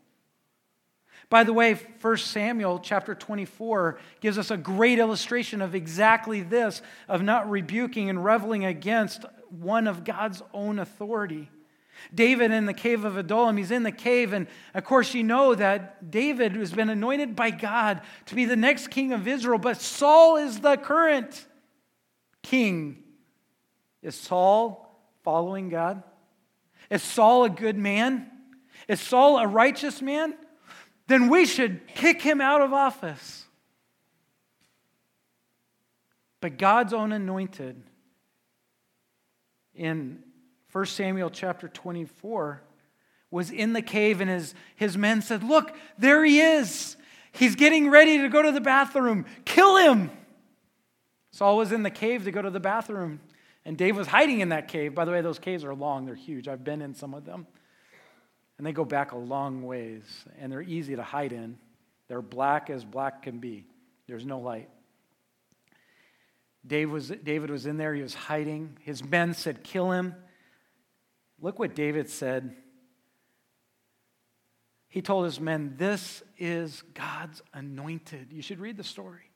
By 1.29 1.42
the 1.42 1.53
way, 1.53 1.75
1 1.75 2.16
Samuel 2.19 2.79
chapter 2.79 3.12
24 3.12 3.99
gives 4.21 4.38
us 4.38 4.53
a 4.53 4.57
great 4.57 5.01
illustration 5.01 5.61
of 5.61 5.75
exactly 5.75 6.40
this 6.40 6.83
of 7.09 7.23
not 7.23 7.51
rebuking 7.51 8.09
and 8.09 8.25
reveling 8.25 8.64
against 8.64 9.25
one 9.51 9.88
of 9.88 10.05
God's 10.05 10.40
own 10.55 10.79
authority. 10.79 11.51
David 12.14 12.50
in 12.50 12.66
the 12.66 12.74
cave 12.74 13.04
of 13.04 13.16
Adullam, 13.16 13.56
he's 13.56 13.70
in 13.70 13.82
the 13.82 13.92
cave, 13.92 14.32
and 14.32 14.46
of 14.74 14.85
course, 14.85 15.14
you 15.14 15.22
know 15.22 15.54
that 15.54 16.11
David 16.11 16.52
has 16.56 16.72
been 16.72 16.88
anointed 16.90 17.35
by 17.35 17.50
God 17.50 18.02
to 18.26 18.35
be 18.35 18.44
the 18.44 18.56
next 18.56 18.88
king 18.88 19.12
of 19.12 19.26
Israel, 19.26 19.59
but 19.59 19.80
Saul 19.80 20.37
is 20.37 20.61
the 20.61 20.76
current 20.76 21.46
king. 22.42 23.02
Is 24.02 24.14
Saul 24.14 24.94
following 25.24 25.68
God? 25.68 26.02
Is 26.90 27.02
Saul 27.02 27.44
a 27.44 27.50
good 27.50 27.76
man? 27.76 28.30
Is 28.88 29.00
Saul 29.00 29.38
a 29.38 29.46
righteous 29.46 30.00
man? 30.00 30.35
Then 31.09 31.28
we 31.28 31.46
should 31.46 31.87
kick 31.88 32.22
him 32.22 32.40
out 32.40 32.61
of 32.61 32.72
office. 32.72 33.44
But 36.40 36.59
God's 36.59 36.92
own 36.92 37.12
anointed 37.12 37.82
in 39.74 40.22
1 40.76 40.84
Samuel 40.84 41.30
chapter 41.30 41.68
24 41.68 42.60
was 43.30 43.50
in 43.50 43.72
the 43.72 43.80
cave, 43.80 44.20
and 44.20 44.28
his, 44.28 44.54
his 44.74 44.94
men 44.94 45.22
said, 45.22 45.42
Look, 45.42 45.74
there 45.96 46.22
he 46.22 46.38
is. 46.38 46.98
He's 47.32 47.54
getting 47.54 47.88
ready 47.88 48.18
to 48.18 48.28
go 48.28 48.42
to 48.42 48.52
the 48.52 48.60
bathroom. 48.60 49.24
Kill 49.46 49.78
him. 49.78 50.10
Saul 51.30 51.56
was 51.56 51.72
in 51.72 51.82
the 51.82 51.88
cave 51.88 52.24
to 52.24 52.30
go 52.30 52.42
to 52.42 52.50
the 52.50 52.60
bathroom. 52.60 53.20
And 53.64 53.78
Dave 53.78 53.96
was 53.96 54.06
hiding 54.06 54.40
in 54.40 54.50
that 54.50 54.68
cave. 54.68 54.94
By 54.94 55.06
the 55.06 55.12
way, 55.12 55.22
those 55.22 55.38
caves 55.38 55.64
are 55.64 55.74
long, 55.74 56.04
they're 56.04 56.14
huge. 56.14 56.46
I've 56.46 56.62
been 56.62 56.82
in 56.82 56.94
some 56.94 57.14
of 57.14 57.24
them. 57.24 57.46
And 58.58 58.66
they 58.66 58.72
go 58.72 58.84
back 58.84 59.12
a 59.12 59.16
long 59.16 59.62
ways, 59.62 60.02
and 60.38 60.52
they're 60.52 60.60
easy 60.60 60.94
to 60.94 61.02
hide 61.02 61.32
in. 61.32 61.56
They're 62.08 62.20
black 62.20 62.68
as 62.68 62.84
black 62.84 63.22
can 63.22 63.38
be, 63.38 63.64
there's 64.06 64.26
no 64.26 64.40
light. 64.40 64.68
Dave 66.66 66.90
was, 66.90 67.08
David 67.08 67.48
was 67.48 67.64
in 67.64 67.78
there, 67.78 67.94
he 67.94 68.02
was 68.02 68.12
hiding. 68.12 68.76
His 68.82 69.02
men 69.02 69.32
said, 69.32 69.64
Kill 69.64 69.90
him. 69.90 70.14
Look 71.40 71.59
what 71.59 71.75
David 71.75 72.09
said. 72.09 72.57
He 74.88 75.03
told 75.03 75.27
his 75.27 75.40
men, 75.40 75.75
This 75.77 76.22
is 76.38 76.83
God's 76.94 77.42
anointed. 77.53 78.33
You 78.33 78.42
should 78.42 78.61
read 78.61 78.77
the 78.77 78.85
story. 78.85 79.31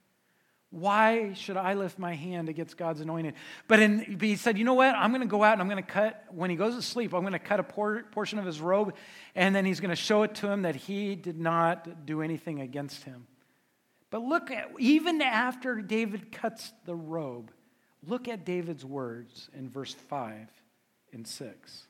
Why 0.70 1.32
should 1.32 1.56
I 1.56 1.74
lift 1.74 1.98
my 1.98 2.14
hand 2.14 2.48
against 2.48 2.76
God's 2.76 3.00
anointed? 3.00 3.34
But, 3.66 3.80
in, 3.80 4.16
but 4.18 4.22
he 4.22 4.36
said, 4.36 4.56
You 4.56 4.64
know 4.64 4.74
what? 4.74 4.94
I'm 4.94 5.10
going 5.10 5.20
to 5.20 5.26
go 5.26 5.42
out 5.42 5.54
and 5.54 5.60
I'm 5.60 5.68
going 5.68 5.82
to 5.82 5.90
cut, 5.90 6.24
when 6.30 6.48
he 6.48 6.56
goes 6.56 6.76
to 6.76 6.82
sleep, 6.82 7.12
I'm 7.12 7.22
going 7.22 7.32
to 7.32 7.38
cut 7.38 7.60
a 7.60 7.64
por- 7.64 8.04
portion 8.12 8.38
of 8.38 8.46
his 8.46 8.60
robe, 8.60 8.94
and 9.34 9.54
then 9.54 9.64
he's 9.64 9.80
going 9.80 9.90
to 9.90 9.96
show 9.96 10.22
it 10.22 10.34
to 10.36 10.48
him 10.48 10.62
that 10.62 10.76
he 10.76 11.16
did 11.16 11.38
not 11.38 12.06
do 12.06 12.22
anything 12.22 12.60
against 12.60 13.02
him. 13.02 13.26
But 14.10 14.22
look 14.22 14.50
at, 14.50 14.70
even 14.78 15.20
after 15.22 15.82
David 15.82 16.32
cuts 16.32 16.72
the 16.84 16.96
robe, 16.96 17.50
look 18.06 18.28
at 18.28 18.44
David's 18.44 18.84
words 18.84 19.50
in 19.52 19.68
verse 19.68 19.92
5 19.92 20.48
and 21.12 21.26
6. 21.26 21.86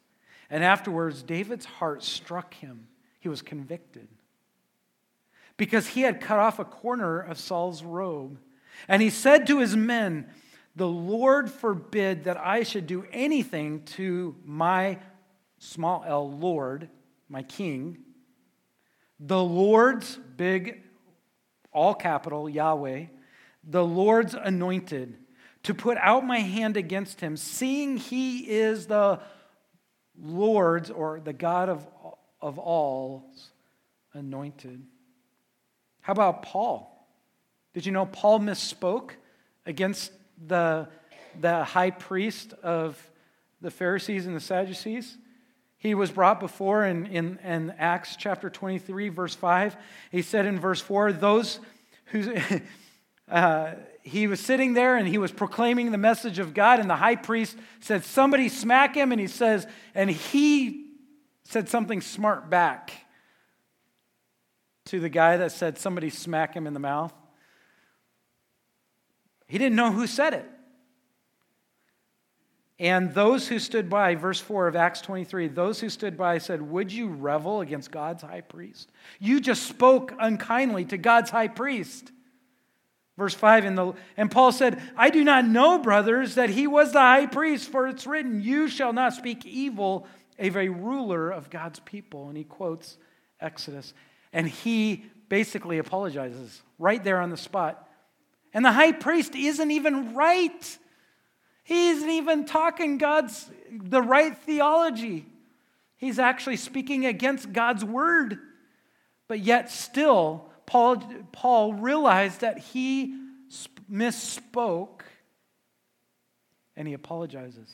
And 0.50 0.64
afterwards, 0.64 1.22
David's 1.22 1.64
heart 1.64 2.02
struck 2.02 2.54
him. 2.54 2.88
He 3.20 3.28
was 3.28 3.40
convicted 3.40 4.08
because 5.56 5.88
he 5.88 6.00
had 6.00 6.20
cut 6.20 6.38
off 6.38 6.58
a 6.58 6.64
corner 6.64 7.20
of 7.20 7.38
Saul's 7.38 7.82
robe. 7.82 8.38
And 8.88 9.02
he 9.02 9.10
said 9.10 9.46
to 9.46 9.58
his 9.58 9.76
men, 9.76 10.26
The 10.74 10.88
Lord 10.88 11.50
forbid 11.50 12.24
that 12.24 12.38
I 12.38 12.62
should 12.62 12.86
do 12.86 13.04
anything 13.12 13.82
to 13.96 14.34
my 14.42 14.98
small 15.58 16.02
l 16.06 16.30
Lord, 16.30 16.88
my 17.28 17.42
king. 17.42 17.98
The 19.20 19.42
Lord's 19.44 20.16
big, 20.16 20.82
all 21.72 21.94
capital, 21.94 22.48
Yahweh, 22.48 23.08
the 23.62 23.84
Lord's 23.84 24.34
anointed, 24.34 25.18
to 25.64 25.74
put 25.74 25.98
out 25.98 26.24
my 26.24 26.38
hand 26.38 26.78
against 26.78 27.20
him, 27.20 27.36
seeing 27.36 27.98
he 27.98 28.48
is 28.50 28.86
the 28.86 29.20
Lord's 30.22 30.90
or 30.90 31.20
the 31.20 31.32
God 31.32 31.68
of, 31.68 31.86
of 32.40 32.58
all's 32.58 33.50
anointed. 34.12 34.82
How 36.00 36.12
about 36.12 36.42
Paul? 36.42 37.08
Did 37.74 37.86
you 37.86 37.92
know 37.92 38.06
Paul 38.06 38.40
misspoke 38.40 39.12
against 39.66 40.12
the, 40.46 40.88
the 41.40 41.64
high 41.64 41.90
priest 41.90 42.52
of 42.62 42.98
the 43.60 43.70
Pharisees 43.70 44.26
and 44.26 44.34
the 44.34 44.40
Sadducees? 44.40 45.16
He 45.78 45.94
was 45.94 46.10
brought 46.10 46.40
before 46.40 46.84
in, 46.84 47.06
in, 47.06 47.38
in 47.38 47.74
Acts 47.78 48.16
chapter 48.16 48.50
23, 48.50 49.08
verse 49.08 49.34
5. 49.34 49.76
He 50.10 50.22
said 50.22 50.44
in 50.44 50.58
verse 50.58 50.80
4, 50.80 51.12
those 51.12 51.60
who. 52.06 52.34
Uh, 53.30 53.74
he 54.10 54.26
was 54.26 54.40
sitting 54.40 54.74
there 54.74 54.96
and 54.96 55.06
he 55.06 55.18
was 55.18 55.30
proclaiming 55.30 55.92
the 55.92 55.98
message 55.98 56.40
of 56.40 56.52
God, 56.52 56.80
and 56.80 56.90
the 56.90 56.96
high 56.96 57.14
priest 57.14 57.56
said, 57.78 58.04
Somebody 58.04 58.48
smack 58.48 58.96
him. 58.96 59.12
And 59.12 59.20
he 59.20 59.28
says, 59.28 59.66
and 59.94 60.10
he 60.10 60.86
said 61.44 61.68
something 61.68 62.00
smart 62.00 62.50
back 62.50 62.92
to 64.86 64.98
the 64.98 65.08
guy 65.08 65.36
that 65.36 65.52
said, 65.52 65.78
Somebody 65.78 66.10
smack 66.10 66.54
him 66.54 66.66
in 66.66 66.74
the 66.74 66.80
mouth. 66.80 67.12
He 69.46 69.58
didn't 69.58 69.76
know 69.76 69.92
who 69.92 70.08
said 70.08 70.34
it. 70.34 70.46
And 72.80 73.14
those 73.14 73.46
who 73.46 73.58
stood 73.58 73.88
by, 73.88 74.16
verse 74.16 74.40
4 74.40 74.66
of 74.66 74.74
Acts 74.74 75.02
23, 75.02 75.48
those 75.48 75.80
who 75.80 75.88
stood 75.88 76.16
by 76.16 76.38
said, 76.38 76.62
Would 76.62 76.92
you 76.92 77.08
revel 77.08 77.60
against 77.60 77.92
God's 77.92 78.22
high 78.22 78.40
priest? 78.40 78.90
You 79.20 79.40
just 79.40 79.64
spoke 79.64 80.14
unkindly 80.18 80.84
to 80.86 80.98
God's 80.98 81.30
high 81.30 81.48
priest. 81.48 82.10
Verse 83.20 83.34
5, 83.34 83.66
and, 83.66 83.76
the, 83.76 83.92
and 84.16 84.30
Paul 84.30 84.50
said, 84.50 84.80
I 84.96 85.10
do 85.10 85.22
not 85.22 85.44
know, 85.44 85.78
brothers, 85.78 86.36
that 86.36 86.48
he 86.48 86.66
was 86.66 86.92
the 86.92 87.00
high 87.00 87.26
priest, 87.26 87.70
for 87.70 87.86
it's 87.86 88.06
written, 88.06 88.40
You 88.40 88.66
shall 88.66 88.94
not 88.94 89.12
speak 89.12 89.44
evil 89.44 90.06
of 90.38 90.56
a 90.56 90.70
ruler 90.70 91.30
of 91.30 91.50
God's 91.50 91.80
people. 91.80 92.28
And 92.28 92.38
he 92.38 92.44
quotes 92.44 92.96
Exodus. 93.38 93.92
And 94.32 94.48
he 94.48 95.04
basically 95.28 95.76
apologizes 95.76 96.62
right 96.78 97.04
there 97.04 97.20
on 97.20 97.28
the 97.28 97.36
spot. 97.36 97.86
And 98.54 98.64
the 98.64 98.72
high 98.72 98.92
priest 98.92 99.34
isn't 99.34 99.70
even 99.70 100.14
right. 100.14 100.78
He 101.62 101.90
isn't 101.90 102.08
even 102.08 102.46
talking 102.46 102.96
God's 102.96 103.50
the 103.70 104.00
right 104.00 104.34
theology. 104.34 105.26
He's 105.98 106.18
actually 106.18 106.56
speaking 106.56 107.04
against 107.04 107.52
God's 107.52 107.84
word. 107.84 108.38
But 109.28 109.40
yet 109.40 109.70
still 109.70 110.49
Paul 110.70 111.02
Paul 111.32 111.74
realized 111.74 112.42
that 112.42 112.58
he 112.58 113.12
misspoke 113.90 115.00
and 116.76 116.86
he 116.86 116.94
apologizes. 116.94 117.68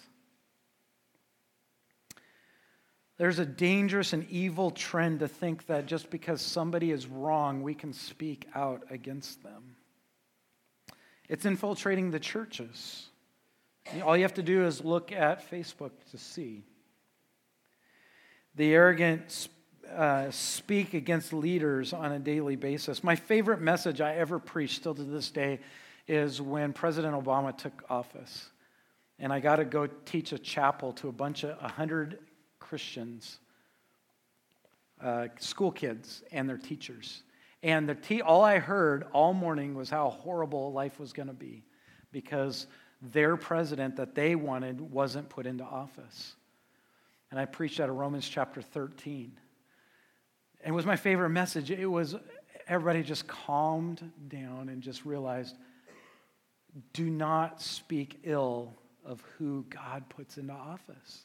There's 3.18 3.38
a 3.38 3.44
dangerous 3.44 4.14
and 4.14 4.26
evil 4.30 4.70
trend 4.70 5.20
to 5.20 5.28
think 5.28 5.66
that 5.66 5.84
just 5.84 6.08
because 6.08 6.40
somebody 6.40 6.90
is 6.90 7.06
wrong, 7.06 7.62
we 7.62 7.74
can 7.74 7.92
speak 7.92 8.48
out 8.54 8.84
against 8.88 9.42
them. 9.42 9.76
It's 11.28 11.44
infiltrating 11.44 12.10
the 12.12 12.20
churches. 12.20 13.08
All 14.02 14.16
you 14.16 14.22
have 14.22 14.34
to 14.34 14.42
do 14.42 14.64
is 14.64 14.82
look 14.82 15.12
at 15.12 15.50
Facebook 15.50 15.92
to 16.12 16.16
see. 16.16 16.64
The 18.54 18.72
arrogant 18.72 19.30
uh, 19.94 20.30
speak 20.30 20.94
against 20.94 21.32
leaders 21.32 21.92
on 21.92 22.12
a 22.12 22.18
daily 22.18 22.56
basis. 22.56 23.04
My 23.04 23.16
favorite 23.16 23.60
message 23.60 24.00
I 24.00 24.14
ever 24.16 24.38
preached, 24.38 24.76
still 24.76 24.94
to 24.94 25.02
this 25.02 25.30
day, 25.30 25.60
is 26.08 26.40
when 26.40 26.72
President 26.72 27.14
Obama 27.14 27.56
took 27.56 27.84
office. 27.90 28.50
And 29.18 29.32
I 29.32 29.40
got 29.40 29.56
to 29.56 29.64
go 29.64 29.86
teach 30.04 30.32
a 30.32 30.38
chapel 30.38 30.92
to 30.94 31.08
a 31.08 31.12
bunch 31.12 31.44
of 31.44 31.60
100 31.60 32.18
Christians, 32.58 33.38
uh, 35.00 35.28
school 35.38 35.72
kids, 35.72 36.22
and 36.32 36.48
their 36.48 36.58
teachers. 36.58 37.22
And 37.62 37.88
the 37.88 37.94
te- 37.94 38.22
all 38.22 38.44
I 38.44 38.58
heard 38.58 39.06
all 39.12 39.32
morning 39.32 39.74
was 39.74 39.88
how 39.88 40.10
horrible 40.10 40.72
life 40.72 41.00
was 41.00 41.12
going 41.12 41.28
to 41.28 41.34
be 41.34 41.64
because 42.12 42.66
their 43.00 43.36
president 43.36 43.96
that 43.96 44.14
they 44.14 44.34
wanted 44.34 44.80
wasn't 44.80 45.28
put 45.28 45.46
into 45.46 45.64
office. 45.64 46.34
And 47.30 47.40
I 47.40 47.44
preached 47.44 47.80
out 47.80 47.88
of 47.88 47.96
Romans 47.96 48.28
chapter 48.28 48.62
13. 48.62 49.32
And 50.66 50.72
it 50.72 50.74
was 50.74 50.84
my 50.84 50.96
favorite 50.96 51.28
message. 51.28 51.70
It 51.70 51.86
was 51.86 52.16
everybody 52.66 53.04
just 53.04 53.28
calmed 53.28 54.10
down 54.26 54.68
and 54.68 54.82
just 54.82 55.04
realized 55.04 55.54
do 56.92 57.08
not 57.08 57.62
speak 57.62 58.18
ill 58.24 58.74
of 59.04 59.22
who 59.38 59.64
God 59.70 60.08
puts 60.08 60.38
into 60.38 60.52
office. 60.52 61.24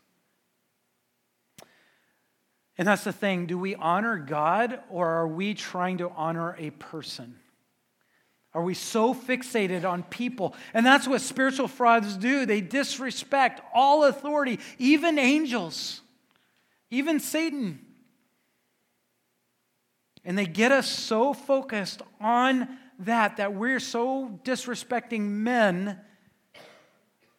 And 2.77 2.87
that's 2.87 3.03
the 3.03 3.11
thing. 3.11 3.47
Do 3.47 3.57
we 3.57 3.73
honor 3.73 4.19
God 4.19 4.79
or 4.91 5.07
are 5.07 5.27
we 5.27 5.55
trying 5.55 5.97
to 5.97 6.11
honor 6.11 6.55
a 6.59 6.69
person? 6.69 7.35
Are 8.53 8.61
we 8.61 8.75
so 8.75 9.15
fixated 9.15 9.89
on 9.89 10.03
people? 10.03 10.53
And 10.71 10.85
that's 10.85 11.07
what 11.07 11.19
spiritual 11.19 11.67
frauds 11.67 12.15
do. 12.15 12.45
They 12.45 12.61
disrespect 12.61 13.59
all 13.73 14.03
authority, 14.03 14.59
even 14.77 15.17
angels. 15.17 16.01
even 16.91 17.19
Satan. 17.19 17.79
And 20.23 20.37
they 20.37 20.45
get 20.45 20.71
us 20.71 20.87
so 20.87 21.33
focused 21.33 22.01
on 22.19 22.67
that 22.99 23.37
that 23.37 23.53
we're 23.53 23.79
so 23.79 24.39
disrespecting 24.43 25.21
men 25.21 25.99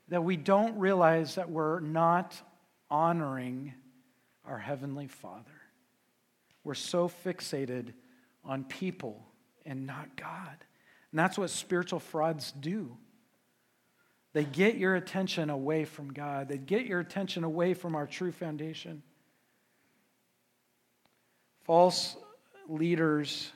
that 0.09 0.25
we 0.25 0.37
don't 0.37 0.79
realize 0.79 1.37
that 1.37 1.51
we're 1.51 1.81
not 1.81 2.35
honoring 2.91 3.73
our 4.45 4.59
Heavenly 4.59 5.07
Father. 5.07 5.45
We're 6.65 6.75
so 6.75 7.09
fixated 7.09 7.93
on 8.45 8.65
people 8.65 9.25
and 9.65 9.87
not 9.87 10.17
God. 10.17 10.57
And 11.11 11.19
that's 11.19 11.39
what 11.39 11.51
spiritual 11.51 12.01
frauds 12.01 12.53
do. 12.53 12.97
They 14.33 14.45
get 14.45 14.77
your 14.77 14.97
attention 14.97 15.51
away 15.51 15.85
from 15.85 16.13
God, 16.13 16.49
they 16.49 16.59
get 16.59 16.87
your 16.87 17.01
attention 17.01 17.45
away 17.45 17.75
from 17.75 17.95
our 17.95 18.07
true 18.07 18.33
foundation. 18.33 19.03
False 21.65 22.17
leaders, 22.73 23.53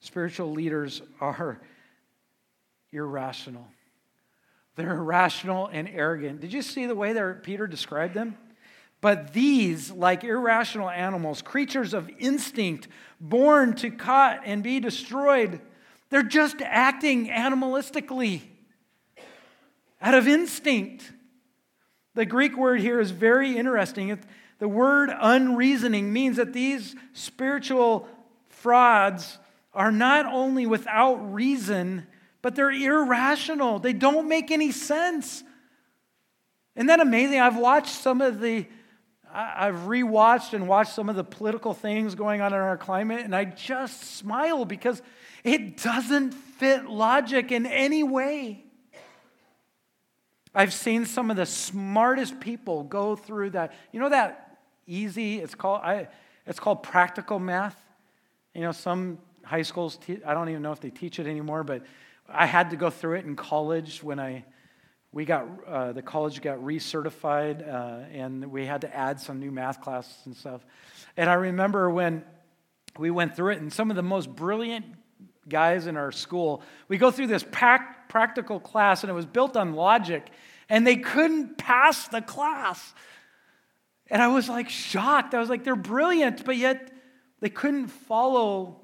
spiritual 0.00 0.52
leaders, 0.52 1.02
are 1.20 1.60
irrational. 2.92 3.66
They're 4.76 4.94
irrational 4.94 5.68
and 5.72 5.88
arrogant. 5.88 6.40
Did 6.40 6.52
you 6.52 6.62
see 6.62 6.86
the 6.86 6.94
way 6.94 7.12
that 7.12 7.42
Peter 7.42 7.66
described 7.66 8.14
them? 8.14 8.36
But 9.00 9.32
these, 9.32 9.90
like 9.90 10.24
irrational 10.24 10.90
animals, 10.90 11.40
creatures 11.42 11.94
of 11.94 12.10
instinct, 12.18 12.88
born 13.20 13.74
to 13.76 13.90
cut 13.90 14.40
and 14.44 14.62
be 14.62 14.80
destroyed, 14.80 15.60
they're 16.10 16.22
just 16.22 16.60
acting 16.62 17.28
animalistically 17.28 18.42
out 20.00 20.14
of 20.14 20.26
instinct. 20.26 21.12
The 22.14 22.24
Greek 22.24 22.56
word 22.56 22.80
here 22.80 22.98
is 23.00 23.10
very 23.10 23.56
interesting. 23.56 24.18
The 24.58 24.68
word 24.68 25.10
unreasoning 25.16 26.12
means 26.12 26.36
that 26.36 26.52
these 26.52 26.96
spiritual 27.12 28.08
frauds 28.62 29.38
are 29.72 29.92
not 29.92 30.26
only 30.26 30.66
without 30.66 31.32
reason, 31.32 32.06
but 32.42 32.54
they're 32.54 32.70
irrational. 32.70 33.78
They 33.78 33.92
don't 33.92 34.28
make 34.28 34.50
any 34.50 34.72
sense. 34.72 35.42
Isn't 36.76 36.86
that 36.86 37.00
amazing? 37.00 37.40
I've 37.40 37.58
watched 37.58 37.94
some 37.94 38.20
of 38.20 38.40
the 38.40 38.66
I've 39.30 39.80
rewatched 39.80 40.54
and 40.54 40.66
watched 40.66 40.94
some 40.94 41.10
of 41.10 41.16
the 41.16 41.24
political 41.24 41.74
things 41.74 42.14
going 42.14 42.40
on 42.40 42.54
in 42.54 42.58
our 42.58 42.78
climate, 42.78 43.20
and 43.20 43.36
I 43.36 43.44
just 43.44 44.16
smile 44.16 44.64
because 44.64 45.02
it 45.44 45.76
doesn't 45.82 46.32
fit 46.32 46.88
logic 46.88 47.52
in 47.52 47.66
any 47.66 48.02
way. 48.02 48.64
I've 50.54 50.72
seen 50.72 51.04
some 51.04 51.30
of 51.30 51.36
the 51.36 51.46
smartest 51.46 52.40
people 52.40 52.84
go 52.84 53.16
through 53.16 53.50
that. 53.50 53.74
You 53.92 54.00
know 54.00 54.08
that 54.08 54.58
easy? 54.86 55.40
It's 55.40 55.54
called 55.54 55.82
I, 55.82 56.08
it's 56.46 56.58
called 56.58 56.82
practical 56.82 57.38
math. 57.38 57.76
You 58.58 58.64
know, 58.64 58.72
some 58.72 59.18
high 59.44 59.62
schools. 59.62 59.98
Te- 59.98 60.24
I 60.26 60.34
don't 60.34 60.48
even 60.48 60.62
know 60.62 60.72
if 60.72 60.80
they 60.80 60.90
teach 60.90 61.20
it 61.20 61.28
anymore, 61.28 61.62
but 61.62 61.84
I 62.28 62.44
had 62.44 62.70
to 62.70 62.76
go 62.76 62.90
through 62.90 63.18
it 63.18 63.24
in 63.24 63.36
college 63.36 64.02
when 64.02 64.18
I 64.18 64.44
we 65.12 65.24
got 65.24 65.46
uh, 65.64 65.92
the 65.92 66.02
college 66.02 66.42
got 66.42 66.58
recertified 66.58 67.62
uh, 67.62 68.08
and 68.12 68.50
we 68.50 68.66
had 68.66 68.80
to 68.80 68.92
add 68.92 69.20
some 69.20 69.38
new 69.38 69.52
math 69.52 69.80
classes 69.80 70.16
and 70.26 70.36
stuff 70.36 70.66
and 71.16 71.30
i 71.30 71.32
remember 71.32 71.88
when 71.88 72.22
we 72.98 73.10
went 73.10 73.34
through 73.34 73.52
it 73.52 73.58
and 73.58 73.72
some 73.72 73.88
of 73.88 73.96
the 73.96 74.02
most 74.02 74.28
brilliant 74.28 74.84
guys 75.48 75.86
in 75.86 75.96
our 75.96 76.12
school 76.12 76.60
we 76.88 76.98
go 76.98 77.10
through 77.10 77.26
this 77.26 77.42
practical 77.42 78.60
class 78.60 79.02
and 79.02 79.10
it 79.10 79.14
was 79.14 79.24
built 79.24 79.56
on 79.56 79.72
logic 79.72 80.28
and 80.68 80.86
they 80.86 80.96
couldn't 80.96 81.56
pass 81.56 82.06
the 82.08 82.20
class 82.20 82.92
and 84.08 84.20
i 84.20 84.28
was 84.28 84.46
like 84.46 84.68
shocked 84.68 85.32
i 85.32 85.40
was 85.40 85.48
like 85.48 85.64
they're 85.64 85.74
brilliant 85.74 86.44
but 86.44 86.56
yet 86.58 86.92
they 87.40 87.50
couldn't 87.50 87.88
follow 87.88 88.80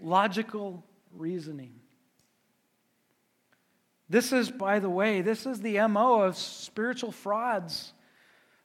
logical 0.00 0.84
reasoning 1.12 1.82
this 4.12 4.30
is, 4.30 4.50
by 4.50 4.78
the 4.78 4.90
way, 4.90 5.22
this 5.22 5.46
is 5.46 5.62
the 5.62 5.78
MO 5.88 6.20
of 6.20 6.36
spiritual 6.36 7.12
frauds. 7.12 7.94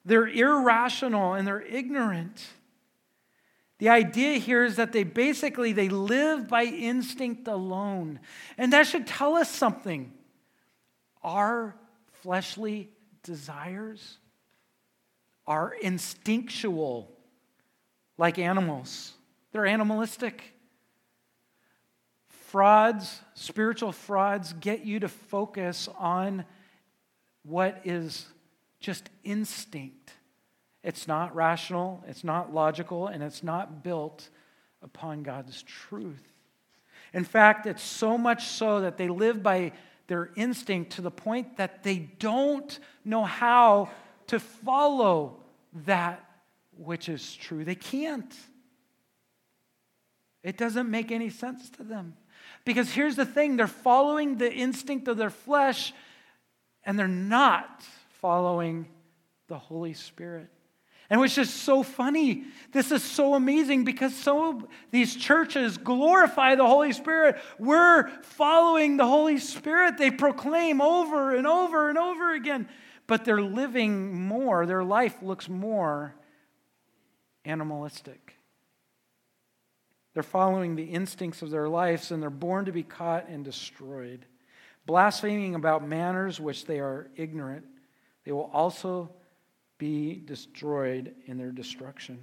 They're 0.04 0.28
irrational 0.28 1.36
and 1.36 1.48
they're 1.48 1.62
ignorant. 1.62 2.46
The 3.78 3.88
idea 3.88 4.40
here 4.40 4.66
is 4.66 4.76
that 4.76 4.92
they 4.92 5.06
basically 5.06 5.72
they 5.72 5.88
live 5.88 6.50
by 6.50 6.66
instinct 6.66 7.48
alone. 7.48 8.20
And 8.58 8.74
that 8.74 8.88
should 8.88 9.08
tell 9.08 9.36
us 9.36 9.50
something. 9.50 10.12
Our 11.24 11.78
fleshly 12.24 12.90
desires 13.24 14.18
are 15.46 15.74
instinctual 15.82 17.10
like 18.18 18.38
animals. 18.38 19.14
They're 19.58 19.66
animalistic. 19.66 20.54
Frauds, 22.30 23.22
spiritual 23.34 23.92
frauds, 23.92 24.54
get 24.54 24.86
you 24.86 25.00
to 25.00 25.08
focus 25.08 25.90
on 25.98 26.46
what 27.42 27.82
is 27.84 28.28
just 28.80 29.10
instinct. 29.24 30.14
It's 30.84 31.08
not 31.08 31.36
rational, 31.36 32.04
it's 32.08 32.24
not 32.24 32.54
logical, 32.54 33.08
and 33.08 33.24
it's 33.24 33.42
not 33.42 33.82
built 33.82 34.30
upon 34.84 35.24
God's 35.24 35.64
truth. 35.64 36.36
In 37.12 37.24
fact, 37.24 37.66
it's 37.66 37.82
so 37.82 38.16
much 38.16 38.46
so 38.46 38.82
that 38.82 38.98
they 38.98 39.08
live 39.08 39.42
by 39.42 39.72
their 40.06 40.30
instinct 40.36 40.92
to 40.92 41.02
the 41.02 41.10
point 41.10 41.58
that 41.58 41.82
they 41.82 41.98
don't 41.98 42.78
know 43.04 43.24
how 43.24 43.90
to 44.28 44.40
follow 44.40 45.38
that 45.88 46.24
which 46.78 47.10
is 47.10 47.36
true. 47.36 47.66
They 47.66 47.74
can't. 47.74 48.36
It 50.44 50.58
doesn't 50.58 50.90
make 50.90 51.12
any 51.12 51.30
sense 51.30 51.70
to 51.72 51.84
them. 51.84 52.16
Because 52.66 52.92
here's 52.92 53.16
the 53.16 53.26
thing 53.26 53.58
they're 53.58 53.68
following 53.68 54.38
the 54.38 54.52
instinct 54.52 55.08
of 55.08 55.18
their 55.18 55.30
flesh, 55.30 55.94
and 56.84 56.98
they're 56.98 57.08
not 57.08 57.84
following 58.22 58.88
the 59.48 59.58
Holy 59.58 59.94
Spirit. 59.94 60.50
And 61.10 61.22
which 61.22 61.38
is 61.38 61.54
so 61.54 61.84
funny. 61.84 62.44
This 62.74 62.92
is 62.92 63.02
so 63.02 63.34
amazing 63.34 63.86
because 63.86 64.14
so 64.14 64.68
these 64.92 65.16
churches 65.16 65.78
glorify 65.78 66.56
the 66.56 66.68
Holy 66.68 66.92
Spirit. 66.92 67.38
We're 67.58 68.10
following 68.24 68.98
the 68.98 69.08
Holy 69.08 69.38
Spirit. 69.38 69.98
They 69.98 70.12
proclaim 70.12 70.82
over 70.82 71.34
and 71.34 71.48
over 71.48 71.88
and 71.88 71.98
over 71.98 72.34
again. 72.34 72.68
But 73.08 73.24
they're 73.24 73.42
living 73.42 74.20
more, 74.22 74.66
their 74.66 74.84
life 74.84 75.22
looks 75.22 75.48
more 75.48 76.14
animalistic. 77.46 78.27
They're 80.18 80.24
following 80.24 80.76
the 80.76 80.84
instincts 80.84 81.44
of 81.44 81.52
their 81.52 81.70
lives, 81.70 82.10
and 82.10 82.24
they're 82.24 82.32
born 82.32 82.66
to 82.66 82.72
be 82.72 82.82
caught 82.82 83.30
and 83.30 83.46
destroyed. 83.46 84.26
Blaspheming 84.88 85.54
about 85.54 85.88
manners 85.88 86.40
which 86.40 86.66
they 86.66 86.80
are 86.80 87.06
ignorant, 87.16 87.64
they 88.26 88.32
will 88.32 88.50
also 88.52 89.12
be 89.78 90.16
destroyed 90.26 91.14
in 91.28 91.38
their 91.38 91.52
destruction. 91.52 92.18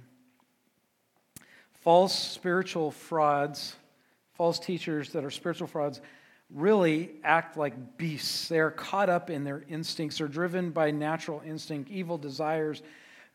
False 1.71 2.13
spiritual 2.13 2.91
frauds, 2.91 3.77
false 4.33 4.59
teachers 4.59 5.13
that 5.13 5.23
are 5.23 5.31
spiritual 5.31 5.67
frauds, 5.67 6.01
really 6.53 7.11
act 7.23 7.55
like 7.55 7.97
beasts. 7.97 8.49
They 8.49 8.59
are 8.59 8.71
caught 8.71 9.09
up 9.09 9.29
in 9.29 9.45
their 9.45 9.63
instincts, 9.69 10.17
they're 10.17 10.27
driven 10.27 10.71
by 10.71 10.91
natural 10.91 11.41
instinct, 11.45 11.89
evil 11.89 12.17
desires. 12.17 12.83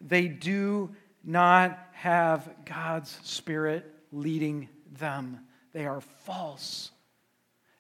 They 0.03 0.29
do 0.29 0.95
not 1.25 1.79
have 1.95 2.51
God's 2.67 3.19
Spirit 3.23 3.97
leading 4.13 4.69
them. 4.93 5.41
They 5.73 5.87
are 5.87 6.01
false. 6.01 6.91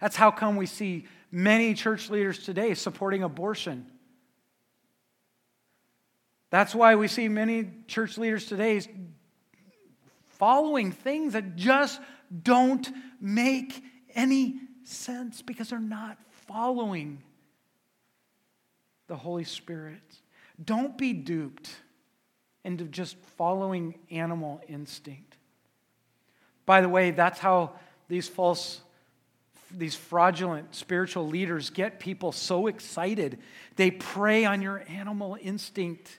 That's 0.00 0.16
how 0.16 0.30
come 0.30 0.56
we 0.56 0.66
see 0.66 1.06
many 1.30 1.74
church 1.74 2.10
leaders 2.10 2.38
today 2.44 2.74
supporting 2.74 3.22
abortion. 3.22 3.86
That's 6.50 6.74
why 6.74 6.96
we 6.96 7.06
see 7.08 7.28
many 7.28 7.70
church 7.86 8.18
leaders 8.18 8.46
today 8.46 8.80
following 10.30 10.90
things 10.90 11.34
that 11.34 11.54
just 11.56 12.00
don't 12.42 12.88
make 13.20 13.82
any 14.14 14.58
sense 14.84 15.42
because 15.42 15.70
they're 15.70 15.78
not 15.78 16.18
following 16.46 17.22
the 19.06 19.16
Holy 19.16 19.44
Spirit. 19.44 20.02
Don't 20.62 20.96
be 20.96 21.12
duped 21.12 21.70
into 22.64 22.84
just 22.84 23.16
following 23.36 23.98
animal 24.10 24.60
instinct. 24.68 25.29
By 26.66 26.80
the 26.80 26.88
way, 26.88 27.10
that's 27.10 27.38
how 27.38 27.72
these 28.08 28.28
false, 28.28 28.80
these 29.70 29.94
fraudulent 29.94 30.74
spiritual 30.74 31.26
leaders 31.26 31.70
get 31.70 32.00
people 32.00 32.32
so 32.32 32.66
excited. 32.66 33.38
They 33.76 33.90
prey 33.90 34.44
on 34.44 34.62
your 34.62 34.84
animal 34.88 35.36
instinct. 35.40 36.18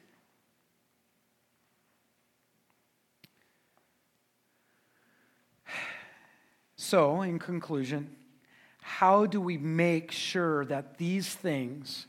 So, 6.75 7.21
in 7.21 7.39
conclusion, 7.39 8.15
how 8.81 9.25
do 9.25 9.39
we 9.39 9.57
make 9.57 10.11
sure 10.11 10.65
that 10.65 10.97
these 10.97 11.33
things 11.33 12.07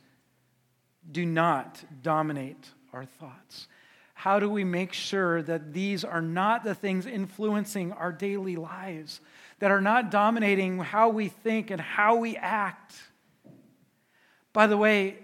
do 1.11 1.25
not 1.25 1.85
dominate 2.03 2.71
our 2.93 3.05
thoughts? 3.05 3.69
How 4.23 4.39
do 4.39 4.49
we 4.49 4.63
make 4.63 4.93
sure 4.93 5.43
that 5.43 5.73
these 5.73 6.05
are 6.05 6.23
not 6.23 6.63
the 6.63 6.77
things 6.77 7.07
influencing 7.07 7.91
our 7.91 8.13
daily 8.13 8.55
lives, 8.55 9.21
that 9.59 9.73
are 9.73 9.81
not 9.81 10.13
dominating 10.13 10.79
how 10.79 11.09
we 11.09 11.27
think 11.27 11.73
and 11.73 11.81
how 11.81 12.15
we 12.15 12.37
act? 12.37 12.95
By 14.53 14.69
the 14.69 14.77
way, 14.77 15.19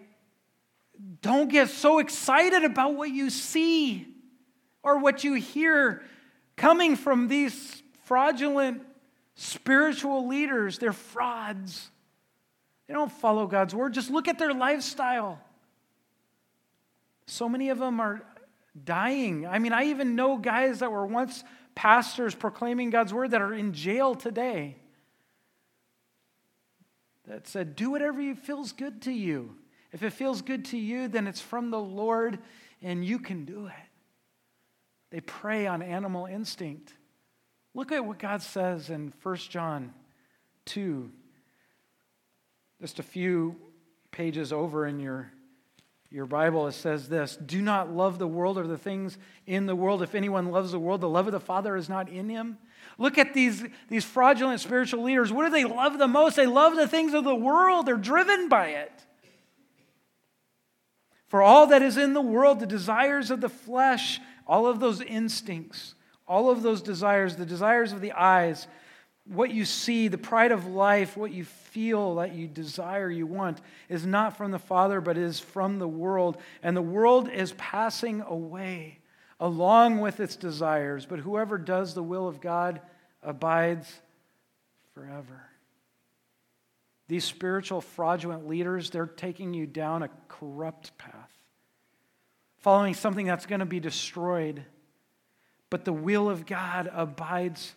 don't 1.22 1.48
get 1.48 1.68
so 1.68 2.00
excited 2.00 2.64
about 2.64 2.96
what 2.96 3.10
you 3.10 3.30
see 3.30 4.08
or 4.82 4.98
what 4.98 5.22
you 5.22 5.34
hear 5.34 6.02
coming 6.56 6.96
from 6.96 7.28
these 7.28 7.80
fraudulent 8.02 8.82
spiritual 9.36 10.26
leaders. 10.26 10.78
They're 10.78 10.92
frauds. 10.92 11.88
They 12.88 12.94
don't 12.94 13.12
follow 13.12 13.46
God's 13.46 13.76
word. 13.76 13.94
Just 13.94 14.10
look 14.10 14.26
at 14.26 14.40
their 14.40 14.52
lifestyle. 14.52 15.38
So 17.28 17.46
many 17.46 17.68
of 17.68 17.78
them 17.78 18.00
are 18.00 18.22
dying. 18.84 19.46
I 19.46 19.58
mean, 19.58 19.72
I 19.72 19.84
even 19.84 20.16
know 20.16 20.36
guys 20.36 20.80
that 20.80 20.92
were 20.92 21.06
once 21.06 21.44
pastors 21.74 22.34
proclaiming 22.34 22.90
God's 22.90 23.14
word 23.14 23.30
that 23.32 23.40
are 23.40 23.54
in 23.54 23.72
jail 23.72 24.14
today 24.14 24.76
that 27.28 27.46
said, 27.46 27.76
Do 27.76 27.90
whatever 27.90 28.34
feels 28.34 28.72
good 28.72 29.02
to 29.02 29.12
you. 29.12 29.54
If 29.92 30.02
it 30.02 30.10
feels 30.10 30.42
good 30.42 30.66
to 30.66 30.78
you, 30.78 31.08
then 31.08 31.26
it's 31.26 31.40
from 31.40 31.70
the 31.70 31.80
Lord 31.80 32.38
and 32.82 33.04
you 33.04 33.18
can 33.18 33.44
do 33.44 33.66
it. 33.66 33.72
They 35.10 35.20
prey 35.20 35.66
on 35.66 35.82
animal 35.82 36.26
instinct. 36.26 36.92
Look 37.74 37.92
at 37.92 38.04
what 38.04 38.18
God 38.18 38.42
says 38.42 38.90
in 38.90 39.12
1 39.22 39.36
John 39.36 39.94
2, 40.66 41.10
just 42.80 42.98
a 42.98 43.02
few 43.02 43.56
pages 44.10 44.52
over 44.52 44.86
in 44.86 45.00
your, 45.00 45.30
your 46.10 46.26
Bible. 46.26 46.70
Says 46.72 47.08
this 47.08 47.36
Do 47.36 47.60
not 47.60 47.92
love 47.92 48.18
the 48.18 48.26
world 48.26 48.58
or 48.58 48.66
the 48.66 48.78
things 48.78 49.18
in 49.46 49.66
the 49.66 49.76
world. 49.76 50.02
If 50.02 50.14
anyone 50.14 50.50
loves 50.50 50.72
the 50.72 50.78
world, 50.78 51.00
the 51.00 51.08
love 51.08 51.26
of 51.26 51.32
the 51.32 51.40
Father 51.40 51.76
is 51.76 51.88
not 51.88 52.08
in 52.08 52.28
him. 52.28 52.58
Look 52.96 53.18
at 53.18 53.34
these, 53.34 53.64
these 53.88 54.04
fraudulent 54.04 54.60
spiritual 54.60 55.04
leaders. 55.04 55.32
What 55.32 55.44
do 55.44 55.50
they 55.50 55.64
love 55.64 55.98
the 55.98 56.08
most? 56.08 56.36
They 56.36 56.46
love 56.46 56.76
the 56.76 56.88
things 56.88 57.14
of 57.14 57.24
the 57.24 57.34
world, 57.34 57.86
they're 57.86 57.96
driven 57.96 58.48
by 58.48 58.68
it. 58.68 58.92
For 61.28 61.42
all 61.42 61.66
that 61.68 61.82
is 61.82 61.98
in 61.98 62.14
the 62.14 62.22
world, 62.22 62.58
the 62.58 62.66
desires 62.66 63.30
of 63.30 63.42
the 63.42 63.50
flesh, 63.50 64.18
all 64.46 64.66
of 64.66 64.80
those 64.80 65.02
instincts, 65.02 65.94
all 66.26 66.50
of 66.50 66.62
those 66.62 66.80
desires, 66.80 67.36
the 67.36 67.44
desires 67.44 67.92
of 67.92 68.00
the 68.00 68.12
eyes, 68.12 68.66
what 69.28 69.50
you 69.50 69.64
see, 69.64 70.08
the 70.08 70.18
pride 70.18 70.52
of 70.52 70.66
life, 70.66 71.16
what 71.16 71.32
you 71.32 71.44
feel 71.44 72.16
that 72.16 72.34
you 72.34 72.46
desire, 72.46 73.10
you 73.10 73.26
want, 73.26 73.60
is 73.88 74.06
not 74.06 74.36
from 74.36 74.50
the 74.50 74.58
Father, 74.58 75.00
but 75.00 75.18
is 75.18 75.38
from 75.38 75.78
the 75.78 75.88
world. 75.88 76.38
And 76.62 76.76
the 76.76 76.82
world 76.82 77.30
is 77.30 77.52
passing 77.52 78.22
away 78.22 78.98
along 79.38 80.00
with 80.00 80.18
its 80.20 80.34
desires, 80.34 81.06
but 81.06 81.20
whoever 81.20 81.58
does 81.58 81.94
the 81.94 82.02
will 82.02 82.26
of 82.26 82.40
God 82.40 82.80
abides 83.22 83.92
forever. 84.94 85.44
These 87.06 87.24
spiritual 87.24 87.80
fraudulent 87.80 88.48
leaders, 88.48 88.90
they're 88.90 89.06
taking 89.06 89.54
you 89.54 89.66
down 89.66 90.02
a 90.02 90.10
corrupt 90.28 90.96
path, 90.98 91.30
following 92.58 92.94
something 92.94 93.26
that's 93.26 93.46
going 93.46 93.60
to 93.60 93.66
be 93.66 93.80
destroyed. 93.80 94.64
But 95.70 95.84
the 95.84 95.92
will 95.92 96.28
of 96.28 96.46
God 96.46 96.90
abides 96.92 97.74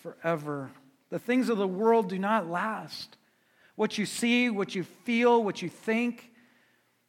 forever. 0.00 0.70
The 1.10 1.18
things 1.18 1.48
of 1.48 1.58
the 1.58 1.66
world 1.66 2.08
do 2.08 2.18
not 2.18 2.48
last. 2.48 3.16
What 3.76 3.98
you 3.98 4.06
see, 4.06 4.50
what 4.50 4.74
you 4.74 4.84
feel, 4.84 5.42
what 5.42 5.62
you 5.62 5.68
think 5.68 6.30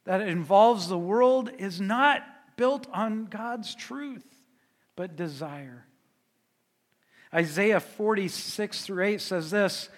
that 0.04 0.20
involves 0.20 0.88
the 0.88 0.98
world 0.98 1.50
is 1.58 1.80
not 1.80 2.22
built 2.56 2.86
on 2.92 3.26
God's 3.26 3.74
truth, 3.74 4.26
but 4.96 5.16
desire. 5.16 5.86
Isaiah 7.34 7.80
46 7.80 8.82
through 8.82 9.04
8 9.04 9.20
says 9.20 9.50
this 9.50 9.88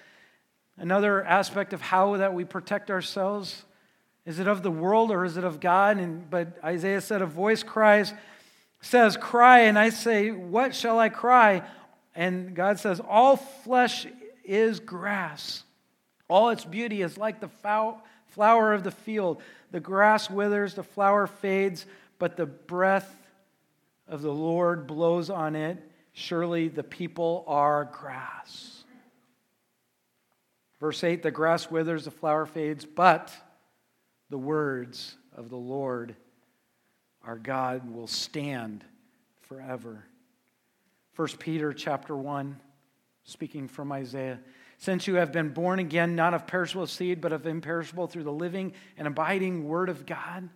Another 0.77 1.23
aspect 1.23 1.73
of 1.73 1.81
how 1.81 2.17
that 2.17 2.33
we 2.33 2.45
protect 2.45 2.91
ourselves 2.91 3.65
is 4.25 4.39
it 4.39 4.47
of 4.47 4.63
the 4.63 4.71
world 4.71 5.11
or 5.11 5.23
is 5.23 5.37
it 5.37 5.43
of 5.43 5.59
God? 5.59 5.97
And, 5.97 6.29
but 6.29 6.57
Isaiah 6.63 7.01
said, 7.01 7.21
A 7.21 7.27
voice 7.27 7.61
cries, 7.61 8.13
says, 8.81 9.17
Cry. 9.17 9.61
And 9.61 9.77
I 9.77 9.89
say, 9.89 10.31
What 10.31 10.73
shall 10.73 10.97
I 10.97 11.09
cry? 11.09 11.61
And 12.15 12.55
God 12.55 12.79
says, 12.79 13.01
All 13.07 13.35
flesh 13.35 14.07
is 14.43 14.79
grass. 14.79 15.63
All 16.27 16.49
its 16.49 16.65
beauty 16.65 17.01
is 17.01 17.17
like 17.17 17.39
the 17.39 17.49
flower 18.27 18.73
of 18.73 18.83
the 18.83 18.91
field. 18.91 19.41
The 19.71 19.79
grass 19.79 20.29
withers, 20.29 20.73
the 20.73 20.83
flower 20.83 21.27
fades, 21.27 21.85
but 22.17 22.37
the 22.37 22.45
breath 22.45 23.13
of 24.07 24.21
the 24.21 24.33
Lord 24.33 24.87
blows 24.87 25.29
on 25.29 25.55
it. 25.55 25.77
Surely 26.13 26.69
the 26.69 26.83
people 26.83 27.43
are 27.47 27.85
grass. 27.85 28.83
Verse 30.79 31.03
8 31.03 31.23
the 31.23 31.31
grass 31.31 31.69
withers, 31.69 32.05
the 32.05 32.11
flower 32.11 32.45
fades, 32.45 32.85
but 32.85 33.31
the 34.29 34.37
words 34.37 35.17
of 35.35 35.49
the 35.49 35.57
Lord 35.57 36.15
our 37.23 37.37
God 37.37 37.91
will 37.91 38.07
stand 38.07 38.83
forever. 39.41 40.05
1 41.15 41.27
Peter 41.39 41.71
chapter 41.71 42.15
1, 42.15 42.59
speaking 43.23 43.67
from 43.67 43.91
Isaiah. 43.91 44.39
Since 44.77 45.07
you 45.07 45.15
have 45.15 45.31
been 45.31 45.49
born 45.49 45.79
again, 45.79 46.15
not 46.15 46.33
of 46.33 46.45
perishable 46.45 46.87
seed, 46.87 47.21
but 47.21 47.31
of 47.31 47.47
imperishable 47.47 48.07
through 48.07 48.25
the 48.25 48.33
living 48.33 48.73
and 48.97 49.07
abiding 49.07 49.65
word 49.65 49.87
of 49.87 50.05
God. 50.05 50.49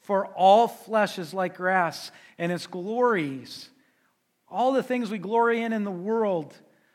For 0.00 0.26
all 0.26 0.66
flesh 0.66 1.18
is 1.18 1.32
like 1.32 1.56
grass, 1.56 2.10
and 2.38 2.50
its 2.50 2.66
glories, 2.66 3.70
all 4.48 4.72
the 4.72 4.82
things 4.82 5.10
we 5.10 5.18
glory 5.18 5.62
in 5.62 5.72
in 5.72 5.84
the 5.84 5.90
world, 5.90 6.54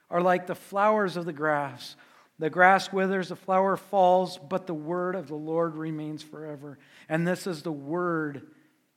are 0.09 0.21
like 0.21 0.45
the 0.45 0.55
flowers 0.55 1.15
of 1.15 1.25
the 1.25 1.33
grass. 1.33 1.95
The 2.39 2.49
grass 2.49 2.91
withers, 2.91 3.29
the 3.29 3.35
flower 3.37 3.77
falls, 3.77 4.37
but 4.37 4.67
the 4.67 4.73
word 4.73 5.15
of 5.15 5.27
the 5.27 5.35
Lord 5.35 5.75
remains 5.75 6.23
forever. 6.23 6.77
And 7.07 7.25
this 7.25 7.47
is 7.47 7.61
the 7.61 7.71
word, 7.71 8.47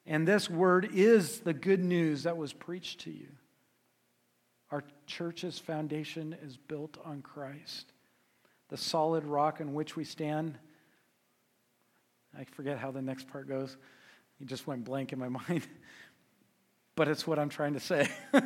and 0.06 0.26
this 0.26 0.50
word 0.50 0.90
is 0.92 1.40
the 1.40 1.54
good 1.54 1.84
news 1.84 2.24
that 2.24 2.36
was 2.36 2.52
preached 2.52 3.00
to 3.00 3.10
you. 3.10 3.28
Our 4.74 4.82
church's 5.06 5.56
foundation 5.56 6.34
is 6.44 6.56
built 6.56 6.98
on 7.04 7.22
Christ, 7.22 7.92
the 8.70 8.76
solid 8.76 9.24
rock 9.24 9.60
on 9.60 9.72
which 9.72 9.94
we 9.94 10.02
stand. 10.02 10.58
I 12.36 12.42
forget 12.42 12.78
how 12.78 12.90
the 12.90 13.00
next 13.00 13.28
part 13.28 13.46
goes. 13.46 13.76
It 14.40 14.48
just 14.48 14.66
went 14.66 14.84
blank 14.84 15.12
in 15.12 15.20
my 15.20 15.28
mind. 15.48 15.64
but 16.96 17.06
it's 17.06 17.24
what 17.24 17.38
I'm 17.38 17.50
trying 17.50 17.74
to 17.74 17.78
say. 17.78 18.08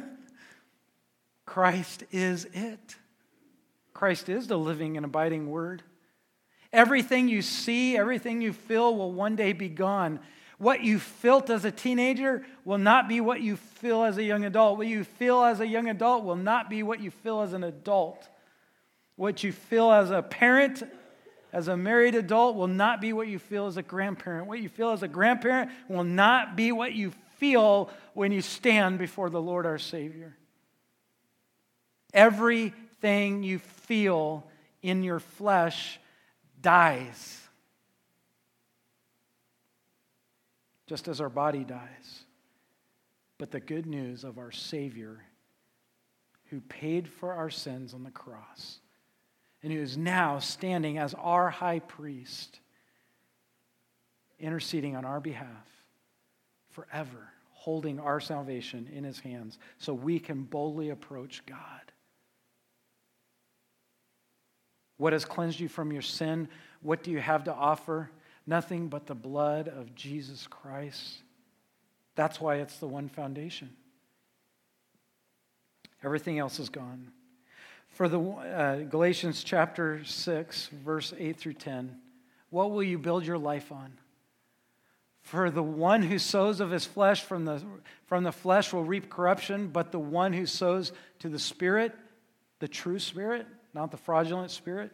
Christ 1.47 2.05
is 2.12 2.45
it. 2.53 2.97
Christ 3.95 4.29
is 4.29 4.49
the 4.49 4.59
living 4.59 4.99
and 4.99 5.07
abiding 5.07 5.49
word. 5.49 5.83
Everything 6.74 7.29
you 7.29 7.41
see, 7.41 7.97
everything 7.97 8.43
you 8.43 8.53
feel 8.53 8.95
will 8.95 9.12
one 9.12 9.35
day 9.35 9.55
be 9.55 9.70
gone. 9.70 10.20
What 10.59 10.82
you 10.82 10.98
felt 10.98 11.50
as 11.50 11.64
a 11.64 11.70
teenager 11.70 12.44
will 12.64 12.78
not 12.78 13.09
be 13.09 13.20
what 13.20 13.40
you 13.40 13.56
feel 13.56 14.02
as 14.02 14.18
a 14.18 14.24
young 14.24 14.44
adult. 14.44 14.76
What 14.76 14.88
you 14.88 15.04
feel 15.04 15.44
as 15.44 15.61
a 15.61 15.66
young 15.66 15.88
adult 15.88 16.24
will 16.24 16.36
not 16.36 16.68
be 16.68 16.82
what 16.82 17.00
you 17.00 17.12
feel 17.12 17.42
as 17.42 17.52
an 17.52 17.62
adult. 17.62 18.28
What 19.14 19.44
you 19.44 19.52
feel 19.52 19.90
as 19.92 20.11
a 20.11 20.20
parent, 20.20 20.82
as 21.52 21.68
a 21.68 21.76
married 21.76 22.16
adult, 22.16 22.56
will 22.56 22.66
not 22.66 23.00
be 23.00 23.12
what 23.12 23.28
you 23.28 23.38
feel 23.38 23.66
as 23.66 23.76
a 23.76 23.82
grandparent. 23.82 24.48
What 24.48 24.59
you 24.59 24.68
feel 24.68 24.90
as 24.90 25.04
a 25.04 25.09
grandparent 25.09 25.70
will 25.88 26.04
not 26.04 26.56
be 26.56 26.72
what 26.72 26.92
you 26.92 27.12
feel 27.36 27.90
when 28.14 28.32
you 28.32 28.40
stand 28.40 28.98
before 28.98 29.30
the 29.30 29.40
Lord 29.40 29.64
our 29.64 29.78
Savior. 29.78 30.36
Everything 32.12 33.44
you 33.44 33.61
feel 33.61 34.44
in 34.82 35.04
your 35.04 35.20
flesh 35.20 36.00
dies, 36.61 37.47
just 40.89 41.07
as 41.07 41.20
our 41.20 41.28
body 41.28 41.62
dies. 41.62 42.24
But 43.36 43.53
the 43.53 43.61
good 43.61 43.86
news 43.86 44.24
of 44.24 44.39
our 44.39 44.51
Savior, 44.51 45.22
who 46.47 46.61
paid 46.62 47.07
for 47.07 47.34
our 47.34 47.51
sins 47.51 47.95
on 47.95 48.03
the 48.03 48.11
cross, 48.11 48.80
and 49.62 49.72
who 49.72 49.78
is 49.78 49.97
now 49.97 50.39
standing 50.39 50.99
as 50.99 51.14
our 51.14 51.51
high 51.51 51.78
priest, 51.78 52.59
interceding 54.41 54.97
on 54.97 55.05
our 55.05 55.20
behalf 55.20 55.68
forever, 56.70 57.28
holding 57.51 58.01
our 58.01 58.18
salvation 58.18 58.89
in 58.93 59.05
his 59.05 59.20
hands 59.20 59.59
so 59.78 59.93
we 59.93 60.18
can 60.18 60.43
boldly 60.43 60.91
approach 60.91 61.45
God. 61.45 61.93
What 64.97 65.12
has 65.12 65.24
cleansed 65.24 65.61
you 65.61 65.68
from 65.68 65.93
your 65.93 66.03
sin? 66.03 66.49
What 66.82 67.03
do 67.03 67.11
you 67.11 67.20
have 67.20 67.45
to 67.45 67.55
offer? 67.55 68.11
Nothing 68.49 68.88
but 68.88 69.05
the 69.05 69.14
blood 69.14 69.68
of 69.68 69.94
Jesus 69.94 70.46
Christ. 70.46 71.18
That's 72.14 72.40
why 72.40 72.57
it's 72.57 72.78
the 72.78 72.86
one 72.88 73.11
foundation. 73.11 73.68
Everything 76.03 76.38
else 76.38 76.59
is 76.59 76.70
gone. 76.70 77.12
For 77.90 78.09
the 78.09 78.18
uh, 78.18 78.76
Galatians 78.84 79.44
chapter 79.44 80.03
6, 80.03 80.68
verse 80.82 81.12
8 81.18 81.36
through 81.36 81.53
10, 81.55 81.99
what 82.49 82.70
will 82.70 82.82
you 82.82 82.96
build 82.96 83.26
your 83.26 83.36
life 83.36 83.70
on? 83.70 83.92
For 85.20 85.51
the 85.51 85.62
one 85.62 86.01
who 86.01 86.18
sows 86.18 86.61
of 86.61 86.70
his 86.70 86.86
flesh 86.86 87.22
from 87.24 87.44
the, 87.44 87.62
from 88.07 88.24
the 88.24 88.32
flesh 88.32 88.72
will 88.72 88.82
reap 88.82 89.11
corruption, 89.11 89.68
but 89.68 89.92
the 89.92 89.99
one 89.99 90.32
who 90.32 90.46
sows 90.46 90.92
to 91.18 91.28
the 91.28 91.38
Spirit, 91.38 91.94
the 92.61 92.68
true 92.68 92.99
Spirit, 92.99 93.46
not 93.74 93.90
the 93.90 93.99
fraudulent 93.99 94.51
Spirit, 94.51 94.90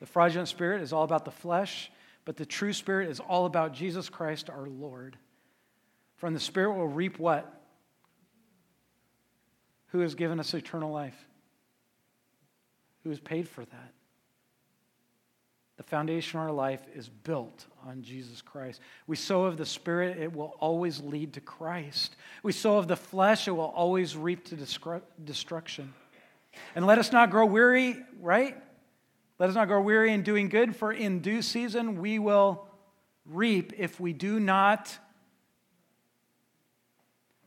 the 0.00 0.06
fraudulent 0.06 0.48
Spirit 0.48 0.80
is 0.80 0.94
all 0.94 1.04
about 1.04 1.26
the 1.26 1.30
flesh, 1.30 1.90
but 2.24 2.36
the 2.36 2.46
true 2.46 2.72
Spirit 2.72 3.10
is 3.10 3.20
all 3.20 3.46
about 3.46 3.74
Jesus 3.74 4.08
Christ 4.08 4.48
our 4.50 4.66
Lord. 4.66 5.16
From 6.16 6.34
the 6.34 6.40
Spirit 6.40 6.74
will 6.74 6.88
reap 6.88 7.18
what? 7.18 7.60
Who 9.88 10.00
has 10.00 10.14
given 10.14 10.40
us 10.40 10.54
eternal 10.54 10.90
life? 10.90 11.16
Who 13.02 13.10
has 13.10 13.20
paid 13.20 13.48
for 13.48 13.64
that? 13.64 13.92
The 15.76 15.82
foundation 15.82 16.38
of 16.38 16.46
our 16.46 16.52
life 16.52 16.80
is 16.94 17.08
built 17.08 17.66
on 17.84 18.02
Jesus 18.02 18.40
Christ. 18.40 18.80
We 19.06 19.16
sow 19.16 19.44
of 19.44 19.56
the 19.56 19.66
Spirit, 19.66 20.18
it 20.18 20.32
will 20.32 20.54
always 20.60 21.00
lead 21.00 21.32
to 21.34 21.40
Christ. 21.40 22.16
We 22.42 22.52
sow 22.52 22.78
of 22.78 22.86
the 22.86 22.96
flesh, 22.96 23.48
it 23.48 23.50
will 23.50 23.72
always 23.74 24.16
reap 24.16 24.44
to 24.46 24.56
destruction. 25.24 25.92
And 26.76 26.86
let 26.86 26.98
us 26.98 27.10
not 27.10 27.30
grow 27.30 27.44
weary, 27.44 27.96
right? 28.20 28.56
Let 29.38 29.48
us 29.48 29.54
not 29.54 29.68
grow 29.68 29.80
weary 29.80 30.12
in 30.12 30.22
doing 30.22 30.48
good, 30.48 30.76
for 30.76 30.92
in 30.92 31.20
due 31.20 31.42
season 31.42 32.00
we 32.00 32.18
will 32.18 32.68
reap 33.24 33.72
if 33.76 33.98
we 33.98 34.12
do 34.12 34.38
not. 34.38 34.96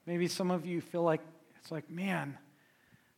Maybe 0.05 0.27
some 0.27 0.51
of 0.51 0.65
you 0.65 0.81
feel 0.81 1.03
like 1.03 1.21
it's 1.59 1.71
like, 1.71 1.89
man, 1.89 2.37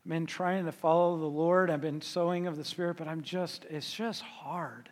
I've 0.05 0.09
been 0.09 0.25
trying 0.25 0.65
to 0.65 0.71
follow 0.71 1.17
the 1.17 1.25
Lord. 1.25 1.69
I've 1.69 1.81
been 1.81 2.01
sowing 2.01 2.47
of 2.47 2.57
the 2.57 2.63
Spirit, 2.63 2.97
but 2.97 3.07
I'm 3.07 3.21
just, 3.21 3.65
it's 3.69 3.91
just 3.91 4.21
hard. 4.21 4.89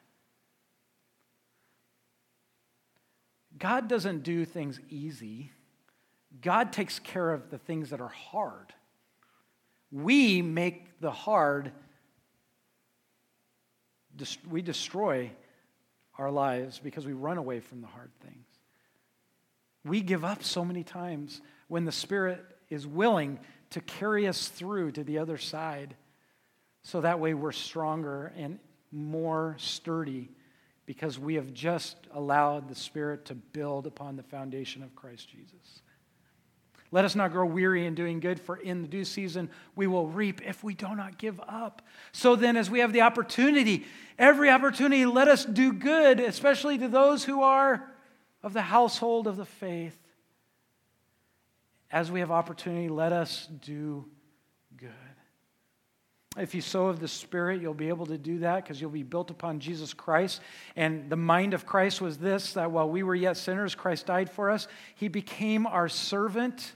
God 3.58 3.88
doesn't 3.88 4.24
do 4.24 4.46
things 4.46 4.80
easy. 4.90 5.52
God 6.42 6.72
takes 6.72 7.00
care 7.00 7.32
of 7.32 7.50
the 7.50 7.58
things 7.58 7.90
that 7.90 8.02
are 8.02 8.08
hard. 8.10 8.74
We 9.92 10.42
make 10.42 11.00
the 11.00 11.12
hard, 11.12 11.72
we 14.50 14.62
destroy 14.62 15.32
our 16.18 16.32
lives 16.32 16.80
because 16.80 17.06
we 17.06 17.14
run 17.14 17.38
away 17.38 17.60
from 17.60 17.82
the 17.82 17.88
hard 17.88 18.12
things. 18.24 18.46
We 19.86 20.02
give 20.02 20.26
up 20.26 20.44
so 20.44 20.66
many 20.66 20.84
times 20.84 21.42
when 21.68 21.86
the 21.86 21.92
Spirit 21.92 22.44
is 22.70 22.86
willing 22.86 23.40
to 23.72 23.82
carry 23.82 24.28
us 24.28 24.48
through 24.48 24.92
to 24.92 25.04
the 25.04 25.20
other 25.20 25.38
side 25.38 25.96
so 26.84 27.02
that 27.02 27.20
way 27.20 27.34
we're 27.34 27.52
stronger 27.52 28.34
and 28.38 28.60
more 28.92 29.56
sturdy 29.60 30.30
because 30.86 31.20
we 31.20 31.36
have 31.36 31.54
just 31.54 31.98
allowed 32.14 32.70
the 32.70 32.76
Spirit 32.76 33.26
to 33.26 33.36
build 33.36 33.86
upon 33.86 34.16
the 34.16 34.24
foundation 34.24 34.82
of 34.84 34.96
Christ 34.96 35.30
Jesus. 35.30 35.82
Let 36.92 37.04
us 37.04 37.16
not 37.16 37.32
grow 37.32 37.46
weary 37.46 37.86
in 37.86 37.96
doing 37.96 38.20
good, 38.20 38.40
for 38.40 38.56
in 38.56 38.82
the 38.82 38.88
due 38.88 39.04
season 39.04 39.50
we 39.76 39.88
will 39.88 40.08
reap 40.08 40.42
if 40.46 40.64
we 40.64 40.74
do 40.74 40.96
not 40.96 41.18
give 41.18 41.40
up. 41.42 41.82
So 42.12 42.36
then, 42.36 42.56
as 42.56 42.70
we 42.70 42.80
have 42.80 42.94
the 42.94 43.02
opportunity, 43.02 43.86
every 44.18 44.50
opportunity, 44.50 45.06
let 45.06 45.28
us 45.28 45.44
do 45.44 45.74
good, 45.74 46.20
especially 46.20 46.78
to 46.78 46.88
those 46.88 47.26
who 47.26 47.42
are 47.42 47.92
of 48.42 48.54
the 48.54 48.62
household 48.62 49.28
of 49.28 49.36
the 49.36 49.46
faith. 49.46 49.98
As 51.92 52.12
we 52.12 52.22
have 52.22 52.32
opportunity, 52.32 52.90
let 52.90 53.12
us 53.12 53.48
do. 53.48 54.06
If 56.38 56.54
you 56.54 56.62
sow 56.62 56.88
of 56.88 57.00
the 57.00 57.08
Spirit, 57.08 57.62
you'll 57.62 57.74
be 57.74 57.90
able 57.90 58.06
to 58.06 58.18
do 58.18 58.40
that 58.40 58.64
because 58.64 58.80
you'll 58.80 58.92
be 58.92 59.04
built 59.04 59.32
upon 59.32 59.60
Jesus 59.60 59.94
Christ. 59.94 60.42
And 60.76 61.10
the 61.10 61.16
mind 61.16 61.54
of 61.54 61.66
Christ 61.66 62.00
was 62.00 62.18
this 62.18 62.54
that 62.54 62.72
while 62.72 62.90
we 62.90 63.04
were 63.04 63.16
yet 63.16 63.38
sinners, 63.38 63.76
Christ 63.76 64.06
died 64.06 64.30
for 64.30 64.50
us. 64.50 64.68
He 64.96 65.08
became 65.08 65.66
our 65.66 65.90
servant, 65.90 66.74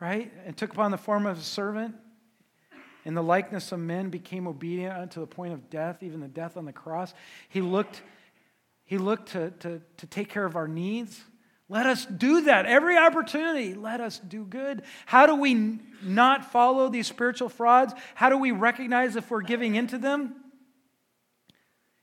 right? 0.00 0.32
And 0.44 0.56
took 0.56 0.72
upon 0.72 0.90
the 0.90 0.98
form 0.98 1.26
of 1.26 1.38
a 1.38 1.42
servant. 1.42 1.94
In 3.04 3.14
the 3.14 3.22
likeness 3.22 3.70
of 3.70 3.78
men, 3.78 4.10
became 4.10 4.48
obedient 4.48 4.96
unto 4.96 5.20
the 5.20 5.28
point 5.28 5.52
of 5.52 5.70
death, 5.70 6.02
even 6.02 6.20
the 6.20 6.26
death 6.26 6.56
on 6.56 6.64
the 6.64 6.72
cross. 6.72 7.14
He 7.48 7.60
looked, 7.60 8.02
he 8.84 8.98
looked 8.98 9.28
to, 9.30 9.52
to, 9.60 9.80
to 9.98 10.06
take 10.06 10.28
care 10.28 10.44
of 10.44 10.56
our 10.56 10.66
needs. 10.66 11.22
Let 11.68 11.86
us 11.86 12.06
do 12.06 12.42
that. 12.42 12.66
Every 12.66 12.96
opportunity, 12.96 13.74
let 13.74 14.00
us 14.00 14.20
do 14.20 14.44
good. 14.44 14.82
How 15.04 15.26
do 15.26 15.34
we 15.34 15.80
not 16.02 16.52
follow 16.52 16.88
these 16.88 17.08
spiritual 17.08 17.48
frauds? 17.48 17.92
How 18.14 18.28
do 18.28 18.38
we 18.38 18.52
recognize 18.52 19.16
if 19.16 19.30
we're 19.30 19.42
giving 19.42 19.74
into 19.74 19.98
them? 19.98 20.36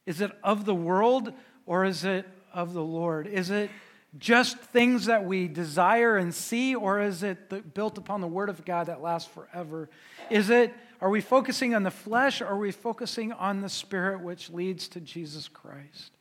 Is 0.06 0.20
it 0.20 0.32
of 0.44 0.66
the 0.66 0.76
world 0.76 1.34
or 1.66 1.86
is 1.86 2.04
it 2.04 2.28
of 2.54 2.74
the 2.74 2.84
Lord? 2.84 3.26
Is 3.26 3.50
it 3.52 3.70
just 4.18 4.58
things 4.58 5.06
that 5.06 5.24
we 5.24 5.48
desire 5.48 6.18
and 6.18 6.34
see 6.36 6.76
or 6.76 7.00
is 7.00 7.24
it 7.24 7.74
built 7.74 7.98
upon 7.98 8.20
the 8.20 8.28
word 8.28 8.50
of 8.50 8.66
God 8.66 8.88
that 8.88 9.02
lasts 9.02 9.30
forever? 9.34 9.90
Is 10.30 10.50
it 10.50 10.74
are 11.00 11.10
we 11.10 11.22
focusing 11.22 11.74
on 11.74 11.84
the 11.84 11.92
flesh 11.92 12.42
or 12.42 12.48
are 12.48 12.58
we 12.58 12.72
focusing 12.72 13.32
on 13.34 13.62
the 13.62 13.70
spirit 13.70 14.22
which 14.22 14.50
leads 14.50 14.88
to 14.90 15.02
Jesus 15.02 15.48
Christ? 15.48 16.12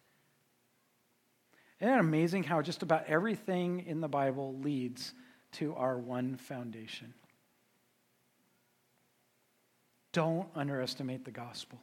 Isn't 1.82 1.94
it 1.94 1.98
amazing 1.98 2.44
how 2.44 2.62
just 2.62 2.84
about 2.84 3.06
everything 3.08 3.80
in 3.88 4.00
the 4.00 4.06
Bible 4.06 4.56
leads 4.60 5.12
to 5.54 5.74
our 5.74 5.98
one 5.98 6.36
foundation? 6.36 7.12
Don't 10.12 10.46
underestimate 10.54 11.24
the 11.24 11.32
gospel. 11.32 11.80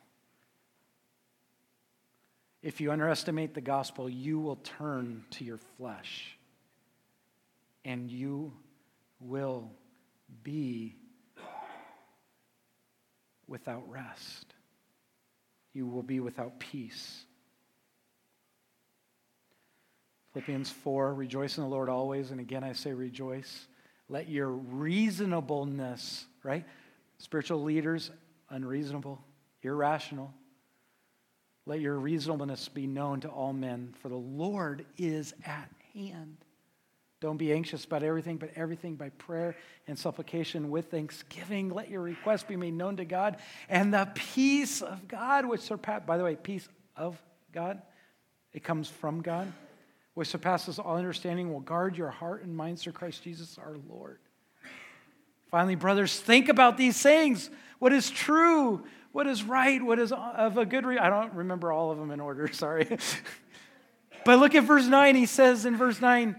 If 2.63 2.79
you 2.79 2.93
underestimate 2.93 3.53
the 3.53 3.59
gospel, 3.59 4.09
you 4.09 4.39
will 4.39 4.55
turn 4.55 5.25
to 5.31 5.43
your 5.43 5.59
flesh 5.77 6.37
and 7.83 8.09
you 8.09 8.53
will 9.19 9.69
be 10.43 10.95
without 13.49 13.83
rest. 13.89 14.53
You 15.73 15.87
will 15.87 16.03
be 16.03 16.21
without 16.21 16.57
peace. 16.57 17.25
Philippians 20.33 20.69
4 20.69 21.13
Rejoice 21.13 21.57
in 21.57 21.63
the 21.63 21.69
Lord 21.69 21.89
always. 21.89 22.31
And 22.31 22.39
again, 22.39 22.63
I 22.63 22.73
say 22.73 22.93
rejoice. 22.93 23.67
Let 24.07 24.29
your 24.29 24.49
reasonableness, 24.49 26.25
right? 26.43 26.65
Spiritual 27.19 27.63
leaders, 27.63 28.11
unreasonable, 28.49 29.23
irrational. 29.61 30.33
Let 31.65 31.79
your 31.79 31.99
reasonableness 31.99 32.67
be 32.69 32.87
known 32.87 33.21
to 33.21 33.27
all 33.27 33.53
men, 33.53 33.93
for 34.01 34.09
the 34.09 34.15
Lord 34.15 34.85
is 34.97 35.35
at 35.45 35.69
hand. 35.93 36.37
Don't 37.21 37.37
be 37.37 37.51
anxious 37.51 37.83
about 37.85 38.01
everything, 38.01 38.37
but 38.37 38.51
everything 38.55 38.95
by 38.95 39.09
prayer 39.09 39.55
and 39.87 39.99
supplication 39.99 40.71
with 40.71 40.89
thanksgiving. 40.89 41.69
Let 41.69 41.89
your 41.89 42.01
requests 42.01 42.43
be 42.43 42.55
made 42.55 42.73
known 42.73 42.97
to 42.97 43.05
God. 43.05 43.37
And 43.67 43.93
the 43.93 44.09
peace 44.15 44.81
of 44.81 45.07
God, 45.07 45.45
which 45.45 45.61
surpasses, 45.61 46.07
by 46.07 46.17
the 46.17 46.23
way, 46.23 46.35
peace 46.35 46.67
of 46.95 47.21
God, 47.51 47.81
it 48.53 48.63
comes 48.63 48.87
from 48.87 49.21
God 49.21 49.51
which 50.19 50.27
surpasses 50.27 50.79
all 50.79 50.97
understanding, 50.97 51.49
will 51.49 51.61
guard 51.61 51.97
your 51.97 52.09
heart 52.09 52.43
and 52.43 52.53
minds 52.53 52.83
through 52.83 52.91
Christ 52.91 53.23
Jesus 53.23 53.57
our 53.57 53.77
Lord. 53.87 54.19
Finally, 55.49 55.75
brothers, 55.75 56.19
think 56.19 56.49
about 56.49 56.75
these 56.75 57.01
things. 57.01 57.49
What 57.79 57.93
is 57.93 58.09
true? 58.09 58.83
What 59.13 59.27
is 59.27 59.43
right? 59.43 59.81
What 59.81 59.97
is 59.97 60.11
of 60.11 60.57
a 60.57 60.65
good 60.65 60.83
I 60.85 61.09
don't 61.09 61.33
remember 61.35 61.71
all 61.71 61.89
of 61.89 61.97
them 61.97 62.11
in 62.11 62.19
order, 62.19 62.47
sorry. 62.51 62.97
but 64.25 64.39
look 64.39 64.55
at 64.55 64.65
verse 64.65 64.85
9. 64.85 65.15
He 65.15 65.25
says 65.25 65.65
in 65.65 65.77
verse 65.77 66.01
9, 66.01 66.35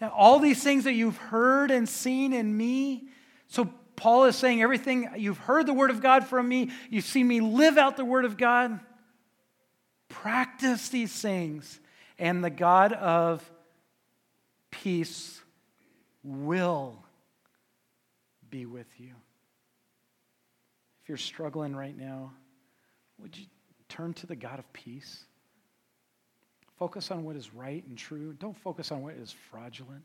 now 0.00 0.08
all 0.08 0.38
these 0.38 0.64
things 0.64 0.84
that 0.84 0.94
you've 0.94 1.18
heard 1.18 1.70
and 1.70 1.86
seen 1.86 2.32
in 2.32 2.56
me. 2.56 3.08
So 3.48 3.66
Paul 3.96 4.24
is 4.24 4.34
saying 4.34 4.62
everything 4.62 5.10
you've 5.18 5.36
heard 5.36 5.66
the 5.66 5.74
word 5.74 5.90
of 5.90 6.00
God 6.00 6.26
from 6.26 6.48
me, 6.48 6.70
you've 6.88 7.04
seen 7.04 7.28
me 7.28 7.42
live 7.42 7.76
out 7.76 7.98
the 7.98 8.04
word 8.06 8.24
of 8.24 8.38
God. 8.38 8.80
Practice 10.08 10.88
these 10.88 11.12
things 11.12 11.80
and 12.18 12.42
the 12.44 12.50
God 12.50 12.92
of 12.92 13.48
peace 14.70 15.40
will 16.22 16.96
be 18.50 18.66
with 18.66 18.88
you. 18.98 19.10
If 21.02 21.08
you're 21.08 21.18
struggling 21.18 21.76
right 21.76 21.96
now, 21.96 22.32
would 23.18 23.36
you 23.36 23.46
turn 23.88 24.14
to 24.14 24.26
the 24.26 24.36
God 24.36 24.58
of 24.58 24.72
peace? 24.72 25.24
Focus 26.78 27.10
on 27.10 27.24
what 27.24 27.36
is 27.36 27.54
right 27.54 27.84
and 27.86 27.96
true. 27.96 28.32
Don't 28.32 28.56
focus 28.56 28.90
on 28.90 29.02
what 29.02 29.14
is 29.14 29.30
fraudulent. 29.50 30.04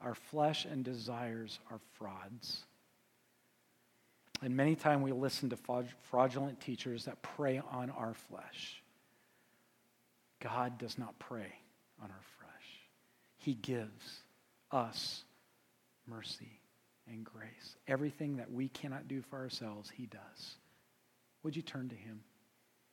Our 0.00 0.14
flesh 0.14 0.64
and 0.64 0.84
desires 0.84 1.58
are 1.70 1.80
frauds. 1.94 2.64
And 4.42 4.56
many 4.56 4.76
times 4.76 5.02
we 5.02 5.12
listen 5.12 5.50
to 5.50 5.58
fraudulent 6.02 6.60
teachers 6.60 7.06
that 7.06 7.20
prey 7.22 7.60
on 7.72 7.90
our 7.90 8.14
flesh. 8.14 8.82
God 10.40 10.78
does 10.78 10.98
not 10.98 11.18
prey 11.18 11.52
on 12.02 12.10
our 12.10 12.22
flesh. 12.38 12.80
He 13.38 13.54
gives 13.54 14.22
us 14.70 15.24
mercy 16.06 16.60
and 17.10 17.24
grace. 17.24 17.76
Everything 17.86 18.36
that 18.36 18.52
we 18.52 18.68
cannot 18.68 19.08
do 19.08 19.22
for 19.22 19.38
ourselves, 19.38 19.90
He 19.90 20.06
does. 20.06 20.56
Would 21.42 21.56
you 21.56 21.62
turn 21.62 21.88
to 21.88 21.94
Him? 21.94 22.20